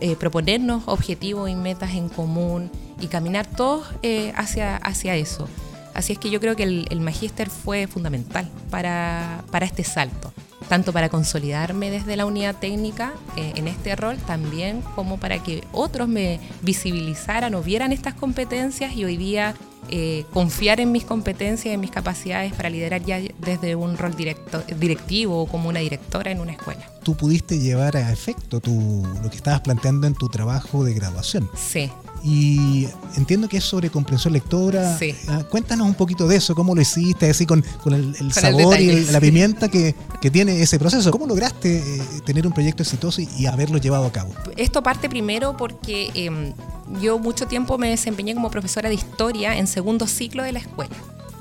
eh, 0.00 0.16
proponernos 0.16 0.82
objetivos 0.86 1.48
y 1.50 1.54
metas 1.54 1.94
en 1.94 2.08
común 2.08 2.70
y 3.00 3.06
caminar 3.06 3.46
todos 3.46 3.86
eh, 4.02 4.32
hacia, 4.36 4.76
hacia 4.76 5.16
eso. 5.16 5.48
Así 5.94 6.12
es 6.12 6.18
que 6.18 6.30
yo 6.30 6.40
creo 6.40 6.56
que 6.56 6.64
el, 6.64 6.86
el 6.90 7.00
magíster 7.00 7.50
fue 7.50 7.86
fundamental 7.86 8.50
para, 8.70 9.44
para, 9.50 9.64
este 9.64 9.84
salto, 9.84 10.32
tanto 10.68 10.92
para 10.92 11.08
consolidarme 11.08 11.90
desde 11.90 12.16
la 12.16 12.26
unidad 12.26 12.56
técnica 12.56 13.12
en 13.36 13.68
este 13.68 13.96
rol, 13.96 14.16
también 14.18 14.82
como 14.94 15.18
para 15.18 15.42
que 15.42 15.64
otros 15.72 16.08
me 16.08 16.40
visibilizaran 16.62 17.54
o 17.54 17.62
vieran 17.62 17.92
estas 17.92 18.14
competencias 18.14 18.94
y 18.94 19.04
hoy 19.04 19.16
día 19.16 19.54
eh, 19.90 20.24
confiar 20.32 20.80
en 20.80 20.92
mis 20.92 21.04
competencias, 21.04 21.66
y 21.66 21.74
en 21.74 21.80
mis 21.80 21.90
capacidades 21.90 22.52
para 22.54 22.70
liderar 22.70 23.04
ya 23.04 23.20
desde 23.38 23.76
un 23.76 23.98
rol 23.98 24.16
directo, 24.16 24.62
directivo 24.78 25.42
o 25.42 25.46
como 25.46 25.68
una 25.68 25.80
directora 25.80 26.30
en 26.30 26.40
una 26.40 26.52
escuela. 26.52 26.88
Tú 27.02 27.16
pudiste 27.16 27.58
llevar 27.58 27.96
a 27.96 28.10
efecto 28.10 28.60
tu, 28.60 29.06
lo 29.22 29.28
que 29.28 29.36
estabas 29.36 29.60
planteando 29.60 30.06
en 30.06 30.14
tu 30.14 30.28
trabajo 30.28 30.84
de 30.84 30.94
graduación. 30.94 31.50
Sí. 31.54 31.90
Y 32.26 32.88
entiendo 33.16 33.48
que 33.48 33.58
es 33.58 33.64
sobre 33.64 33.90
comprensión 33.90 34.32
lectora. 34.32 34.96
Sí. 34.98 35.14
Ah, 35.28 35.44
cuéntanos 35.44 35.86
un 35.86 35.94
poquito 35.94 36.26
de 36.26 36.36
eso, 36.36 36.54
cómo 36.54 36.74
lo 36.74 36.80
hiciste, 36.80 37.28
así 37.28 37.44
con, 37.44 37.62
el, 37.84 38.32
sabor 38.32 38.80
y 38.80 39.04
la 39.04 39.20
pimienta 39.20 39.68
que, 39.68 39.94
tiene 40.32 40.62
ese 40.62 40.78
proceso. 40.78 41.10
¿Cómo 41.10 41.26
lograste 41.26 41.76
eh, 41.76 42.02
tener 42.24 42.46
un 42.46 42.54
proyecto 42.54 42.82
exitoso 42.82 43.20
y, 43.20 43.44
haberlo 43.44 43.76
llevado 43.76 44.06
a 44.06 44.12
cabo? 44.12 44.32
Esto 44.56 44.82
parte 44.82 45.10
primero 45.10 45.54
porque 45.54 46.10
em, 46.14 46.54
yo 47.02 47.18
mucho 47.18 47.46
tiempo 47.46 47.76
me 47.76 47.90
desempeñé 47.90 48.34
como 48.34 48.50
profesora 48.50 48.88
de 48.88 48.94
historia 48.94 49.58
en 49.58 49.66
segundo 49.66 50.06
ciclo 50.06 50.42
de 50.42 50.52
la 50.52 50.60
escuela. 50.60 50.96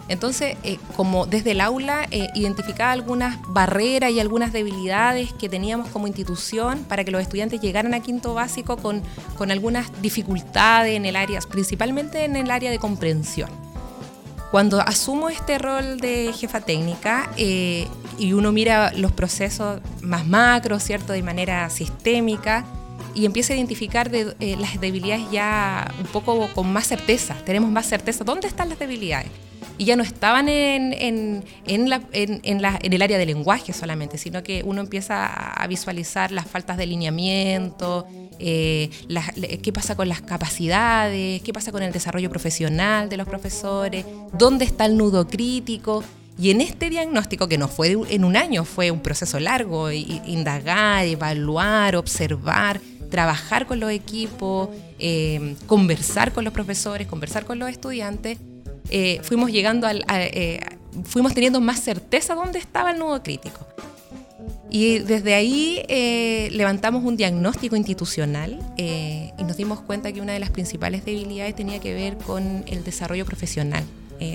Entonces, 0.10 0.58
eh, 0.64 0.80
como 0.96 1.26
desde 1.26 1.52
el 1.52 1.62
aula 1.62 2.08
eh, 2.12 2.30
identificaba 2.36 2.92
algunas 2.92 3.38
barreras 3.48 4.12
y 4.12 4.20
algunas 4.20 4.52
debilidades 4.52 5.32
que 5.34 5.48
teníamos 5.48 5.88
como 5.90 6.08
institución 6.08 6.84
para 6.84 7.04
que 7.04 7.12
los 7.12 7.22
estudiantes 7.22 7.62
llegaran 7.62 7.94
a 7.94 8.02
quinto 8.02 8.34
básico 8.34 8.78
con, 8.78 9.02
con 9.38 9.50
algunas 9.50 10.02
dificultades 10.02 10.96
en 10.96 11.06
el 11.06 11.16
área, 11.16 11.40
principalmente 11.50 12.26
en 12.26 12.36
el 12.36 12.52
área 12.52 12.70
de 12.70 12.80
comprensión. 12.80 13.50
Cuando 14.52 14.82
asumo 14.82 15.30
este 15.30 15.58
rol 15.58 16.00
de 16.00 16.32
jefa 16.32 16.62
técnica 16.62 17.32
eh, 17.38 17.88
y 18.20 18.34
uno 18.34 18.52
mira 18.52 18.92
los 18.94 19.12
procesos 19.12 19.82
más 20.02 20.28
macros, 20.28 20.84
¿cierto? 20.84 21.14
De 21.14 21.24
manera 21.24 21.68
sistémica, 21.72 22.64
y 23.16 23.26
empieza 23.26 23.54
a 23.54 23.56
identificar 23.56 24.10
de, 24.10 24.36
las 24.60 24.80
debilidades 24.80 25.30
ya 25.32 25.94
un 26.00 26.08
poco 26.08 26.48
con 26.54 26.72
más 26.72 26.88
certeza. 26.88 27.36
Tenemos 27.46 27.70
más 27.70 27.86
certeza. 27.86 28.24
¿Dónde 28.24 28.48
están 28.48 28.70
las 28.70 28.80
debilidades? 28.80 29.32
y 29.78 29.86
ya 29.86 29.96
no 29.96 30.04
estaban 30.04 30.50
en, 30.50 30.94
en, 30.94 31.44
en, 31.66 31.90
la, 31.90 31.98
la, 31.98 32.80
en, 32.82 32.94
el 32.94 33.02
área 33.02 33.18
de 33.18 33.26
lenguaje 33.26 33.74
solamente, 33.74 34.18
sino 34.18 34.44
que 34.44 34.62
uno 34.64 34.82
empieza 34.82 35.26
a 35.26 35.68
visualizar 35.68 36.32
las 36.32 36.46
faltas 36.46 36.78
de 36.78 36.86
lineamiento, 36.86 38.06
eh, 38.40 38.90
qué 39.62 39.74
pasa 39.74 39.96
con 39.96 40.10
las 40.10 40.22
capacidades, 40.22 41.42
qué 41.42 41.54
pasa 41.54 41.72
con 41.72 41.82
el 41.84 41.92
desarrollo 41.92 42.30
profesional 42.30 43.10
de 43.10 43.18
los 43.18 43.28
profesores, 43.28 44.06
dónde 44.38 44.66
está 44.66 44.86
el 44.86 44.98
nudo 44.98 45.28
crítico. 45.28 46.04
Y 46.38 46.50
en 46.50 46.62
este 46.62 46.90
diagnóstico, 46.90 47.48
que 47.48 47.60
no 47.60 47.68
fue 47.68 47.96
en 48.10 48.26
un 48.26 48.36
año, 48.36 48.66
fue 48.66 48.90
un 48.90 49.02
proceso 49.02 49.40
largo, 49.40 49.92
indagar, 49.92 51.06
evaluar, 51.06 51.96
observar, 51.96 52.82
trabajar 53.14 53.68
con 53.68 53.80
los 53.80 53.92
equipos, 53.92 54.70
eh, 54.98 55.56
conversar 55.68 56.34
con 56.34 56.44
los 56.44 56.52
profesores, 56.52 57.06
conversar 57.06 57.46
con 57.46 57.60
los 57.60 57.70
estudiantes, 57.70 58.40
eh, 58.90 59.20
fuimos 59.22 59.52
llegando 59.52 59.88
eh, 59.88 60.60
fuimos 61.04 61.36
teniendo 61.36 61.62
más 61.62 61.80
certeza 61.80 62.34
dónde 62.34 62.58
estaba 62.58 62.90
el 62.90 62.98
nudo 62.98 63.22
crítico. 63.22 63.68
Y 64.72 64.98
desde 64.98 65.36
ahí 65.36 65.86
levantamos 66.58 67.04
un 67.04 67.16
diagnóstico 67.16 67.76
institucional 67.76 68.60
y 68.76 69.44
nos 69.44 69.58
dimos 69.58 69.82
cuenta 69.82 70.12
que 70.12 70.20
una 70.20 70.34
de 70.34 70.40
las 70.40 70.50
principales 70.50 71.06
debilidades 71.06 71.56
tenía 71.56 71.80
que 71.80 71.94
ver 71.94 72.18
con 72.18 72.64
el 72.66 72.84
desarrollo 72.84 73.26
profesional 73.28 73.84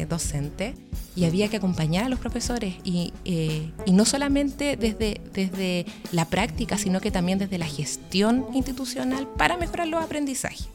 docente 0.08 0.75
y 1.18 1.25
había 1.25 1.49
que 1.49 1.56
acompañar 1.56 2.04
a 2.04 2.08
los 2.08 2.20
profesores 2.20 2.76
y, 2.85 3.12
eh, 3.25 3.73
y, 3.85 3.90
no 3.90 4.04
solamente 4.04 4.76
desde, 4.76 5.20
desde 5.32 5.85
la 6.12 6.26
práctica, 6.26 6.78
sino 6.78 7.00
que 7.00 7.11
también 7.11 7.40
desde 7.40 7.58
la 7.58 7.66
gestión 7.66 8.47
institucional 8.54 9.26
para 9.26 9.56
mejorar 9.56 9.88
los 9.88 10.00
aprendizajes. 10.00 10.68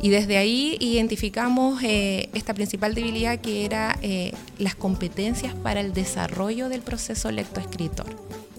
Y 0.00 0.08
desde 0.08 0.38
ahí 0.38 0.78
identificamos 0.80 1.82
eh, 1.82 2.30
esta 2.32 2.54
principal 2.54 2.94
debilidad 2.94 3.40
que 3.40 3.66
era 3.66 3.98
eh, 4.00 4.32
las 4.58 4.74
competencias 4.74 5.54
para 5.54 5.80
el 5.80 5.92
desarrollo 5.92 6.70
del 6.70 6.80
proceso 6.80 7.30
lectoescritor, 7.30 8.06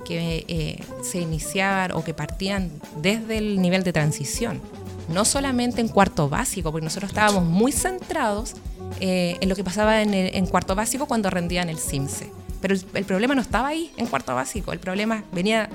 que 0.06 0.80
se 1.02 1.22
iniciaban 1.22 1.94
o 1.94 2.04
que 2.04 2.14
partían 2.14 2.70
desde 3.02 3.40
el 3.40 3.62
nivel 3.62 3.84
de 3.84 3.94
transición, 3.94 4.62
no 5.10 5.26
solamente 5.26 5.82
en 5.82 5.88
cuarto 5.88 6.30
básico, 6.30 6.72
porque 6.72 6.86
nosotros 6.86 7.10
estábamos 7.10 7.46
muy 7.46 7.72
centrados 7.72 8.54
eh, 9.00 9.38
en 9.42 9.50
lo 9.50 9.56
que 9.56 9.64
pasaba 9.64 10.02
en, 10.02 10.46
cuarto 10.48 10.76
básico 10.76 11.06
cuando 11.08 11.30
rendían 11.30 11.70
el 11.70 11.78
CIMSE. 11.78 12.32
Pero 12.62 12.76
el, 12.94 13.06
problema 13.06 13.36
no 13.36 13.42
estaba 13.42 13.68
ahí 13.70 13.92
en 13.98 14.08
cuarto 14.08 14.34
básico, 14.34 14.72
el 14.72 14.80
problema 14.80 15.24
venía, 15.34 15.70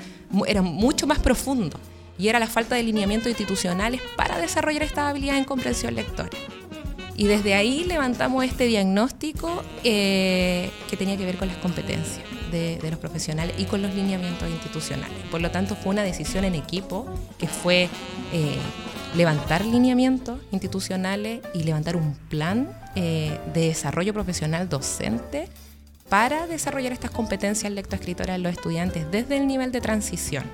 era 0.46 0.62
mucho 0.62 1.06
más 1.06 1.18
profundo 1.18 1.78
y 2.18 2.28
era 2.28 2.38
la 2.38 2.46
falta 2.46 2.76
de 2.76 2.82
lineamientos 2.82 3.28
institucionales 3.28 4.00
para 4.16 4.38
desarrollar 4.38 4.82
esta 4.82 5.08
habilidad 5.08 5.36
en 5.36 5.44
comprensión 5.44 5.94
lectora. 5.94 6.30
Y 7.14 7.26
desde 7.26 7.54
ahí 7.54 7.84
levantamos 7.84 8.44
este 8.44 8.66
diagnóstico 8.66 9.62
eh, 9.82 10.70
que 10.88 10.96
tenía 10.96 11.16
que 11.16 11.24
ver 11.24 11.36
con 11.36 11.48
las 11.48 11.56
competencias 11.56 12.20
de, 12.50 12.78
los 12.90 12.98
profesionales 12.98 13.54
y 13.58 13.64
con 13.64 13.82
los 13.82 13.94
lineamientos 13.94 14.48
institucionales. 14.48 15.16
Por 15.30 15.40
lo 15.40 15.50
tanto, 15.50 15.74
fue 15.74 15.90
una 15.90 16.02
decisión 16.02 16.44
en 16.44 16.54
equipo 16.54 17.06
que 17.38 17.48
fue 17.48 17.88
eh, 18.32 18.56
levantar 19.16 19.64
lineamientos 19.64 20.40
institucionales 20.52 21.40
y 21.54 21.64
levantar 21.64 21.96
un 21.96 22.14
plan 22.28 22.68
eh, 22.94 23.38
de 23.54 23.68
desarrollo 23.68 24.12
profesional 24.12 24.68
docente 24.68 25.48
para 26.08 26.46
desarrollar 26.46 26.92
estas 26.92 27.10
competencias 27.10 27.70
lectoescritoras 27.72 28.36
en 28.36 28.42
los 28.42 28.52
estudiantes 28.52 29.06
desde 29.10 29.36
el 29.36 29.46
nivel 29.46 29.72
de 29.72 29.80
transición. 29.80 30.44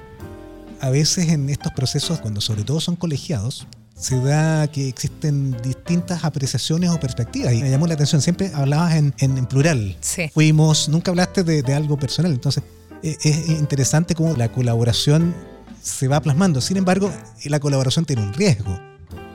A 0.80 0.90
veces 0.90 1.28
en 1.28 1.48
estos 1.48 1.72
procesos, 1.72 2.20
cuando 2.20 2.40
sobre 2.40 2.64
todo 2.64 2.80
son 2.80 2.96
colegiados, 2.96 3.66
se 3.96 4.20
da 4.20 4.66
que 4.66 4.88
existen 4.88 5.56
distintas 5.62 6.24
apreciaciones 6.24 6.90
o 6.90 6.98
perspectivas. 6.98 7.54
Y 7.54 7.62
me 7.62 7.70
llamó 7.70 7.86
la 7.86 7.94
atención, 7.94 8.20
siempre 8.20 8.50
hablabas 8.52 8.94
en, 8.94 9.12
plural. 9.46 9.96
Sí. 10.00 10.30
Fuimos, 10.34 10.88
nunca 10.88 11.12
hablaste 11.12 11.44
de, 11.44 11.62
de 11.62 11.74
algo 11.74 11.96
personal. 11.96 12.32
Entonces, 12.32 12.64
e, 13.02 13.16
es 13.22 13.48
interesante 13.50 14.14
cómo 14.14 14.34
la 14.36 14.50
colaboración 14.50 15.34
se 15.80 16.08
va 16.08 16.20
plasmando. 16.20 16.60
Sin 16.60 16.76
embargo, 16.76 17.12
la 17.44 17.60
colaboración 17.60 18.04
tiene 18.04 18.22
un 18.22 18.32
riesgo, 18.32 18.80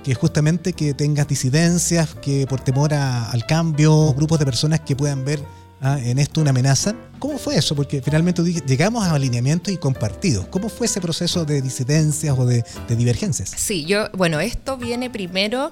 que 0.10 0.16
justamente 0.16 0.74
que 0.74 0.96
tengas 0.96 1.28
disidencias, 1.28 2.16
que 2.16 2.48
por 2.48 2.62
temor 2.62 2.96
al 2.96 3.46
cambio, 3.46 4.12
grupos 4.16 4.40
de 4.40 4.46
personas 4.46 4.80
que 4.80 4.96
puedan 4.96 5.24
ver 5.24 5.40
ah, 5.82 6.00
en 6.00 6.18
esto 6.18 6.42
una 6.42 6.50
amenaza. 6.50 6.96
¿Cómo 7.20 7.38
fue 7.38 7.58
eso? 7.58 7.76
Porque 7.76 8.02
finalmente 8.02 8.42
llegamos 8.42 9.06
a 9.06 9.14
alineamientos 9.14 9.72
y 9.72 9.78
compartidos. 9.78 10.48
¿Cómo 10.48 10.68
fue 10.68 10.88
ese 10.88 11.00
proceso 11.00 11.46
de 11.46 11.62
disidencias 11.62 12.36
o 12.40 12.48
de, 12.48 12.64
divergencias? 12.88 13.52
Sí, 13.56 13.86
yo, 13.86 14.10
bueno, 14.18 14.40
esto 14.40 14.78
viene 14.78 15.12
primero 15.12 15.72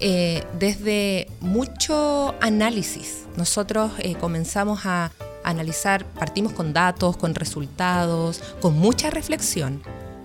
eh, 0.00 0.42
desde 0.58 1.28
mucho 1.38 2.34
análisis. 2.40 3.18
Nosotros 3.36 3.92
eh, 4.00 4.16
comenzamos 4.16 4.80
a 4.84 5.12
analizar, 5.44 6.04
partimos 6.06 6.52
con 6.54 6.72
datos, 6.72 7.16
con 7.16 7.36
resultados, 7.36 8.42
con 8.60 8.76
mucha 8.76 9.10
reflexión 9.10 9.80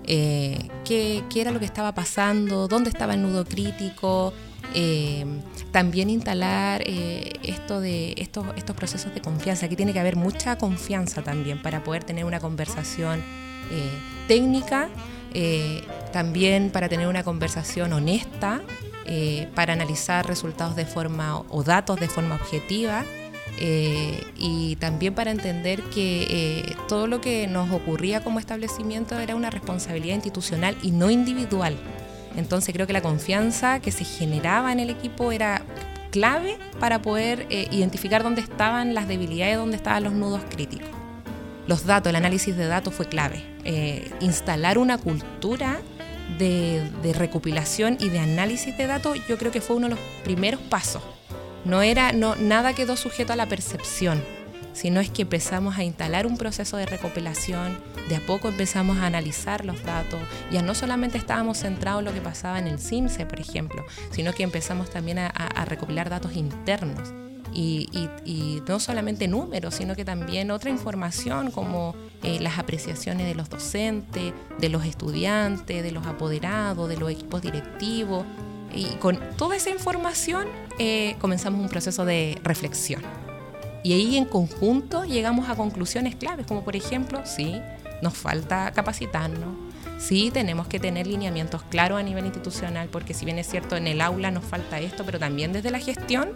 eh, 0.06 0.68
qué, 0.84 1.22
era 1.34 1.50
lo 1.50 1.58
que 1.58 1.64
estaba 1.64 1.92
pasando, 1.92 2.68
dónde 2.68 2.90
estaba 2.90 3.14
el 3.14 3.22
nudo 3.22 3.44
crítico, 3.44 4.32
eh, 4.74 5.24
también 5.70 6.10
instalar 6.10 6.82
eh, 6.86 7.32
esto 7.42 7.80
de 7.80 8.14
estos, 8.16 8.46
estos 8.56 8.76
procesos 8.76 9.14
de 9.14 9.20
confianza. 9.20 9.66
Aquí 9.66 9.76
tiene 9.76 9.92
que 9.92 10.00
haber 10.00 10.16
mucha 10.16 10.56
confianza 10.56 11.22
también 11.22 11.60
para 11.62 11.84
poder 11.84 12.04
tener 12.04 12.24
una 12.24 12.40
conversación 12.40 13.22
técnica, 14.28 14.90
también 16.12 16.70
para 16.70 16.90
tener 16.90 17.06
una 17.06 17.22
conversación 17.22 17.94
honesta, 17.94 18.60
para 19.54 19.72
analizar 19.72 20.26
resultados 20.26 20.76
de 20.76 20.84
forma 20.84 21.38
o 21.48 21.62
datos 21.62 21.98
de 21.98 22.08
forma 22.08 22.34
objetiva 22.34 23.02
eh, 23.58 24.24
y 24.36 24.76
también 24.76 25.14
para 25.14 25.30
entender 25.30 25.82
que 25.82 26.26
eh, 26.30 26.76
todo 26.88 27.06
lo 27.06 27.20
que 27.20 27.46
nos 27.46 27.70
ocurría 27.70 28.22
como 28.24 28.38
establecimiento 28.38 29.18
era 29.18 29.34
una 29.34 29.50
responsabilidad 29.50 30.14
institucional 30.14 30.76
y 30.82 30.90
no 30.90 31.10
individual. 31.10 31.76
Entonces 32.36 32.74
creo 32.74 32.86
que 32.86 32.92
la 32.92 33.02
confianza 33.02 33.80
que 33.80 33.92
se 33.92 34.04
generaba 34.04 34.72
en 34.72 34.80
el 34.80 34.90
equipo 34.90 35.32
era 35.32 35.62
clave 36.10 36.56
para 36.80 37.02
poder 37.02 37.46
eh, 37.50 37.68
identificar 37.70 38.22
dónde 38.22 38.40
estaban 38.40 38.94
las 38.94 39.06
debilidades, 39.06 39.56
dónde 39.56 39.76
estaban 39.76 40.04
los 40.04 40.12
nudos 40.12 40.42
críticos. 40.48 40.88
Los 41.66 41.86
datos, 41.86 42.10
el 42.10 42.16
análisis 42.16 42.56
de 42.56 42.66
datos 42.66 42.94
fue 42.94 43.06
clave. 43.06 43.44
instalar 44.20 44.78
una 44.78 44.98
cultura 44.98 45.78
de, 46.38 46.82
de 47.02 47.12
recopilación 47.12 47.96
y 48.00 48.08
de 48.08 48.18
análisis 48.18 48.76
de 48.76 48.86
datos 48.86 49.18
yo 49.28 49.38
creo 49.38 49.52
que 49.52 49.60
fue 49.60 49.76
uno 49.76 49.88
de 49.88 49.94
los 49.94 50.04
primeros 50.24 50.60
pasos 50.62 51.02
no 51.64 51.82
era, 51.82 52.12
no, 52.12 52.36
nada 52.36 52.74
quedó 52.74 52.96
sujeto 52.96 53.32
a 53.32 53.36
la 53.36 53.46
percepción, 53.46 54.22
sino 54.72 55.00
es 55.00 55.10
que 55.10 55.22
empezamos 55.22 55.76
a 55.78 55.84
instalar 55.84 56.26
un 56.26 56.36
proceso 56.36 56.76
de 56.76 56.86
recopilación, 56.86 57.78
de 58.08 58.16
a 58.16 58.20
poco 58.20 58.48
empezamos 58.48 58.98
a 58.98 59.06
analizar 59.06 59.64
los 59.64 59.82
datos, 59.84 60.20
ya 60.50 60.62
no 60.62 60.74
solamente 60.74 61.18
estábamos 61.18 61.58
centrados 61.58 62.00
en 62.00 62.06
lo 62.06 62.14
que 62.14 62.20
pasaba 62.20 62.58
en 62.58 62.66
el 62.66 62.78
CIMSE, 62.78 63.26
por 63.26 63.40
ejemplo, 63.40 63.84
sino 64.10 64.32
que 64.32 64.42
empezamos 64.42 64.90
también 64.90 65.18
a, 65.18 65.64
recopilar 65.66 66.10
datos 66.10 66.34
internos. 66.34 67.12
Y, 67.54 68.08
no 68.66 68.80
solamente 68.80 69.28
números, 69.28 69.74
sino 69.74 69.94
que 69.94 70.06
también 70.06 70.50
otra 70.50 70.70
información 70.70 71.50
como 71.50 71.94
eh, 72.22 72.38
las 72.40 72.58
apreciaciones 72.58 73.26
de 73.26 73.34
los 73.34 73.50
docentes, 73.50 74.32
de 74.58 74.68
los 74.70 74.86
estudiantes, 74.86 75.82
de 75.82 75.92
los 75.92 76.06
apoderados, 76.06 76.88
de 76.88 76.96
los 76.96 77.10
equipos 77.10 77.42
directivos, 77.42 78.24
y 78.74 78.96
con 78.96 79.18
toda 79.36 79.56
esa 79.56 79.70
información 79.70 80.46
eh, 80.78 81.16
comenzamos 81.20 81.60
un 81.60 81.68
proceso 81.68 82.04
de 82.04 82.38
reflexión. 82.42 83.02
Y 83.82 83.94
ahí 83.94 84.16
en 84.16 84.24
conjunto 84.24 85.04
llegamos 85.04 85.48
a 85.48 85.56
conclusiones 85.56 86.14
claves, 86.14 86.46
como 86.46 86.62
por 86.62 86.76
ejemplo, 86.76 87.22
sí, 87.24 87.60
nos 88.00 88.14
falta 88.14 88.70
capacitarnos, 88.72 89.54
sí, 89.98 90.30
tenemos 90.32 90.66
que 90.68 90.78
tener 90.78 91.06
lineamientos 91.06 91.62
claros 91.64 91.98
a 91.98 92.02
nivel 92.02 92.24
institucional, 92.26 92.88
porque 92.88 93.14
si 93.14 93.24
bien 93.24 93.38
es 93.38 93.48
cierto, 93.48 93.76
en 93.76 93.86
el 93.86 94.00
aula 94.00 94.30
nos 94.30 94.44
falta 94.44 94.80
esto, 94.80 95.04
pero 95.04 95.18
también 95.18 95.52
desde 95.52 95.70
la 95.70 95.78
gestión 95.78 96.30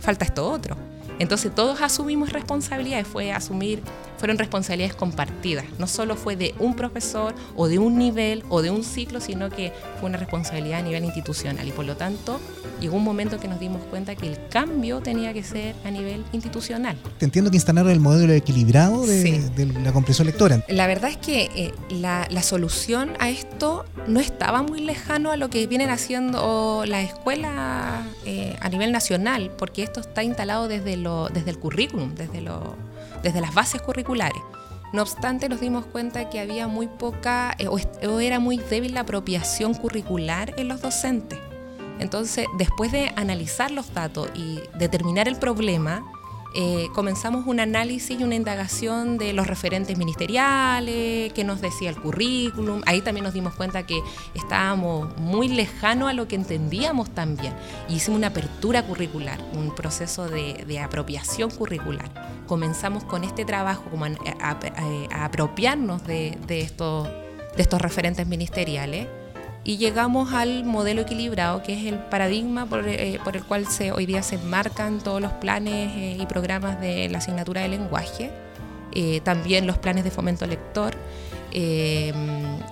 falta 0.00 0.24
esto 0.24 0.50
otro. 0.50 0.76
Entonces 1.18 1.54
todos 1.54 1.80
asumimos 1.82 2.32
responsabilidades, 2.32 3.06
fue 3.06 3.32
asumir, 3.32 3.82
fueron 4.18 4.38
responsabilidades 4.38 4.94
compartidas. 4.94 5.64
No 5.78 5.86
solo 5.86 6.16
fue 6.16 6.36
de 6.36 6.54
un 6.58 6.74
profesor 6.74 7.34
o 7.56 7.68
de 7.68 7.78
un 7.78 7.98
nivel 7.98 8.44
o 8.48 8.62
de 8.62 8.70
un 8.70 8.84
ciclo, 8.84 9.20
sino 9.20 9.50
que 9.50 9.72
fue 10.00 10.08
una 10.08 10.18
responsabilidad 10.18 10.80
a 10.80 10.82
nivel 10.82 11.04
institucional. 11.04 11.66
Y 11.66 11.72
por 11.72 11.84
lo 11.84 11.96
tanto, 11.96 12.40
llegó 12.80 12.96
un 12.96 13.04
momento 13.04 13.38
que 13.38 13.48
nos 13.48 13.60
dimos 13.60 13.82
cuenta 13.84 14.14
que 14.14 14.28
el 14.28 14.38
cambio 14.48 15.00
tenía 15.00 15.32
que 15.32 15.42
ser 15.42 15.74
a 15.84 15.90
nivel 15.90 16.24
institucional. 16.32 16.96
Te 17.18 17.24
entiendo 17.24 17.50
que 17.50 17.56
instalaron 17.56 17.90
el 17.90 18.00
modelo 18.00 18.32
equilibrado 18.32 19.06
de, 19.06 19.72
la 19.82 19.92
comprensión 19.92 20.26
lectora. 20.26 20.64
La 20.68 20.86
verdad 20.86 21.10
es 21.10 21.16
que 21.16 21.50
eh, 21.54 21.72
la, 21.90 22.26
solución 22.42 23.12
a 23.18 23.28
esto 23.28 23.84
no 24.06 24.20
estaba 24.20 24.62
muy 24.62 24.80
lejano 24.80 25.32
a 25.32 25.36
lo 25.36 25.50
que 25.50 25.66
vienen 25.66 25.90
haciendo 25.90 26.84
las 26.86 27.04
escuelas 27.04 28.06
eh, 28.24 28.56
a 28.60 28.68
nivel 28.70 28.90
nacional, 28.90 29.50
porque 29.58 29.82
esto 29.82 30.00
está 30.00 30.22
instalado 30.22 30.66
desde 30.66 30.94
el 30.94 31.08
desde 31.32 31.50
el 31.50 31.58
currículum, 31.58 32.14
desde, 32.14 32.40
lo, 32.40 32.76
desde 33.22 33.40
las 33.40 33.54
bases 33.54 33.82
curriculares. 33.82 34.42
No 34.92 35.02
obstante, 35.02 35.48
nos 35.48 35.60
dimos 35.60 35.84
cuenta 35.84 36.30
que 36.30 36.40
había 36.40 36.66
muy 36.66 36.86
poca 36.86 37.54
eh, 37.58 37.68
o, 37.68 38.20
era 38.20 38.38
muy 38.40 38.56
débil 38.56 38.94
la 38.94 39.00
apropiación 39.00 39.74
curricular 39.74 40.54
en 40.56 40.68
los 40.68 40.80
docentes. 40.80 41.38
Entonces, 41.98 42.46
después 42.56 42.92
de 42.92 43.12
analizar 43.16 43.70
los 43.70 43.92
datos 43.92 44.30
y 44.34 44.60
determinar 44.78 45.28
el 45.28 45.36
problema, 45.36 46.02
eh, 46.54 46.88
comenzamos 46.94 47.46
un 47.46 47.60
análisis 47.60 48.18
y 48.18 48.24
una 48.24 48.34
indagación 48.34 49.18
de 49.18 49.32
los 49.32 49.46
referentes 49.46 49.98
ministeriales, 49.98 51.32
qué 51.32 51.44
nos 51.44 51.60
decía 51.60 51.90
el 51.90 51.96
currículum. 51.96 52.80
Ahí 52.86 53.02
también 53.02 53.24
nos 53.24 53.34
dimos 53.34 53.54
cuenta 53.54 53.84
que 53.84 54.00
estábamos 54.34 55.16
muy 55.18 55.48
lejanos 55.48 56.08
a 56.08 56.14
lo 56.14 56.26
que 56.26 56.36
entendíamos 56.36 57.10
también. 57.10 57.54
Hicimos 57.88 58.18
una 58.18 58.28
apertura 58.28 58.82
curricular, 58.84 59.38
un 59.54 59.74
proceso 59.74 60.28
de, 60.28 60.78
apropiación 60.78 61.50
curricular. 61.50 62.08
Comenzamos 62.46 63.04
con 63.04 63.24
este 63.24 63.44
trabajo, 63.44 63.84
como 63.90 64.06
a, 64.06 64.58
apropiarnos 65.24 66.06
de, 66.06 66.38
estos, 66.48 67.08
de 67.56 67.62
estos 67.62 67.80
referentes 67.82 68.26
ministeriales 68.26 69.06
y 69.68 69.76
llegamos 69.76 70.32
al 70.32 70.64
modelo 70.64 71.02
equilibrado, 71.02 71.62
que 71.62 71.74
es 71.74 71.84
el 71.84 71.98
paradigma 71.98 72.64
por, 72.64 72.88
eh, 72.88 73.20
el 73.30 73.44
cual 73.44 73.66
se, 73.66 73.92
hoy 73.92 74.06
día 74.06 74.22
se 74.22 74.36
enmarcan 74.36 74.98
todos 74.98 75.20
los 75.20 75.30
planes 75.32 75.90
eh, 75.94 76.16
y 76.18 76.24
programas 76.24 76.80
de 76.80 77.10
la 77.10 77.18
asignatura 77.18 77.60
de 77.60 77.68
lenguaje, 77.68 78.30
eh, 78.94 79.20
también 79.24 79.66
los 79.66 79.76
planes 79.76 80.04
de 80.04 80.10
fomento 80.10 80.46
lector. 80.46 80.94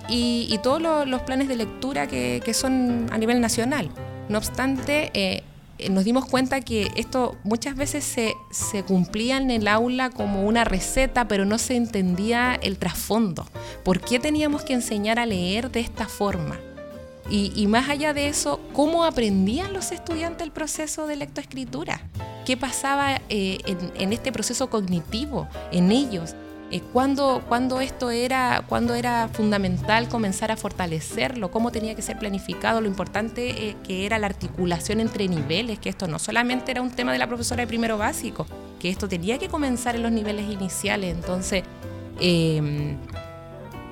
Y, 0.09 0.59
todos 0.63 1.07
los, 1.07 1.21
planes 1.21 1.47
de 1.47 1.57
lectura 1.57 2.07
que, 2.07 2.51
son 2.55 3.05
a 3.11 3.19
nivel 3.19 3.41
nacional. 3.41 3.91
No 4.27 4.39
obstante, 4.39 5.43
nos 5.91 6.03
dimos 6.03 6.25
cuenta 6.25 6.61
que 6.61 6.89
esto 6.95 7.35
muchas 7.43 7.75
veces 7.75 8.05
se, 8.05 8.33
se, 8.49 8.81
cumplía 8.81 9.37
en 9.37 9.51
el 9.51 9.67
aula 9.67 10.09
como 10.09 10.47
una 10.47 10.63
receta, 10.63 11.27
pero 11.27 11.45
no 11.45 11.59
se 11.59 11.75
entendía 11.75 12.55
el 12.55 12.79
trasfondo. 12.79 13.45
¿Por 13.83 14.01
qué 14.01 14.17
teníamos 14.17 14.63
que 14.63 14.73
enseñar 14.73 15.19
a 15.19 15.27
leer 15.27 15.69
de 15.69 15.81
esta 15.81 16.07
forma? 16.07 16.57
Y, 17.29 17.67
más 17.67 17.89
allá 17.89 18.13
de 18.13 18.29
eso, 18.29 18.61
¿cómo 18.73 19.03
aprendían 19.03 19.73
los 19.73 19.91
estudiantes 19.91 20.45
el 20.45 20.51
proceso 20.51 21.07
de 21.07 21.17
lectoescritura? 21.17 22.01
¿Qué 22.45 22.55
pasaba 22.55 23.19
eh, 23.27 23.57
en, 23.65 24.13
este 24.13 24.31
proceso 24.31 24.69
cognitivo 24.69 25.47
en 25.73 25.91
ellos? 25.91 26.35
Eh, 26.71 26.81
¿cuándo, 26.93 27.41
esto 27.81 28.11
era, 28.11 28.63
fundamental 29.33 30.07
comenzar 30.07 30.51
a 30.51 30.57
fortalecerlo? 30.57 31.51
¿Cómo 31.51 31.71
tenía 31.71 31.95
que 31.95 32.01
ser 32.01 32.17
planificado? 32.17 32.79
Lo 32.79 32.87
importante 32.87 33.69
eh, 33.69 33.75
que 33.85 34.05
era 34.05 34.19
la 34.19 34.27
articulación 34.27 35.01
entre 35.01 35.27
niveles, 35.27 35.79
que 35.79 35.89
esto 35.89 36.07
no 36.07 36.19
solamente 36.19 36.71
era 36.71 36.81
un 36.81 36.91
tema 36.91 37.11
de 37.11 37.19
la 37.19 37.27
profesora 37.27 37.61
de 37.61 37.67
primero 37.67 37.97
básico, 37.97 38.47
que 38.79 38.89
esto 38.89 39.09
tenía 39.09 39.37
que 39.37 39.49
comenzar 39.49 39.97
en 39.97 40.03
los 40.03 40.13
niveles 40.13 40.49
iniciales. 40.49 41.13
Entonces, 41.13 41.63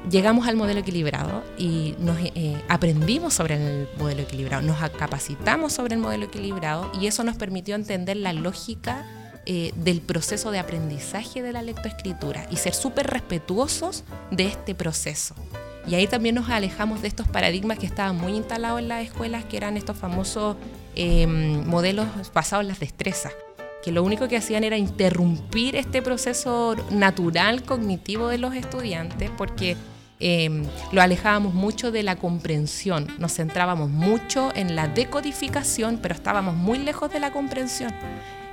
llegamos 0.10 0.48
al 0.48 0.56
modelo 0.56 0.80
equilibrado 0.80 1.44
y 1.58 1.96
nos 2.00 2.18
eh, 2.20 2.62
aprendimos 2.68 3.34
sobre 3.34 3.56
el 3.56 3.88
modelo 3.98 4.22
equilibrado, 4.22 4.62
nos 4.62 4.78
capacitamos 4.92 5.74
sobre 5.74 5.96
el 5.96 6.02
modelo 6.02 6.26
equilibrado 6.26 6.92
y 7.00 7.08
eso 7.08 7.24
nos 7.24 7.36
permitió 7.38 7.76
entender 7.76 8.18
la 8.18 8.34
lógica 8.34 9.06
eh, 9.46 9.72
del 9.76 10.02
proceso 10.02 10.52
de 10.52 10.60
aprendizaje 10.60 11.42
de 11.42 11.54
la 11.54 11.62
lectoescritura 11.62 12.48
y 12.50 12.58
ser 12.58 12.74
súper 12.74 13.08
respetuosos 13.08 14.04
de 14.32 14.48
este 14.48 14.74
proceso. 14.76 15.36
Y 15.88 15.94
ahí 15.94 16.08
también 16.08 16.34
nos 16.34 16.50
alejamos 16.50 17.04
de 17.04 17.08
estos 17.08 17.28
paradigmas 17.28 17.78
que 17.78 17.86
estaban 17.86 18.18
muy 18.18 18.34
instalados 18.34 18.80
en 18.80 18.88
las 18.88 19.04
escuelas, 19.04 19.46
que 19.46 19.58
eran 19.58 19.78
estos 19.78 19.96
famosos 19.98 20.56
em, 20.96 21.64
modelos 21.68 22.08
basados 22.34 22.64
en 22.64 22.70
las 22.70 22.80
destrezas 22.80 23.34
que 23.84 23.92
lo 23.92 24.02
único 24.02 24.28
que 24.28 24.36
hacían 24.36 24.64
era 24.64 24.78
interrumpir 24.78 25.76
este 25.76 26.02
proceso 26.02 26.76
natural 26.90 27.62
cognitivo 27.62 28.30
de 28.30 28.40
los 28.40 28.56
estudiantes, 28.56 29.30
porque 29.38 29.78
Em, 30.20 30.64
lo 30.94 31.02
alejábamos 31.02 31.54
mucho 31.54 31.92
de 31.92 32.04
la 32.04 32.16
comprensión, 32.16 33.08
nos 33.20 33.34
centrábamos 33.34 33.90
mucho 33.90 34.52
en 34.56 34.76
la 34.76 34.88
decodificación, 34.88 36.00
pero 36.02 36.16
estábamos 36.16 36.56
muy 36.56 36.78
lejos 36.78 37.12
de 37.12 37.20
la 37.20 37.32
comprensión. 37.32 37.94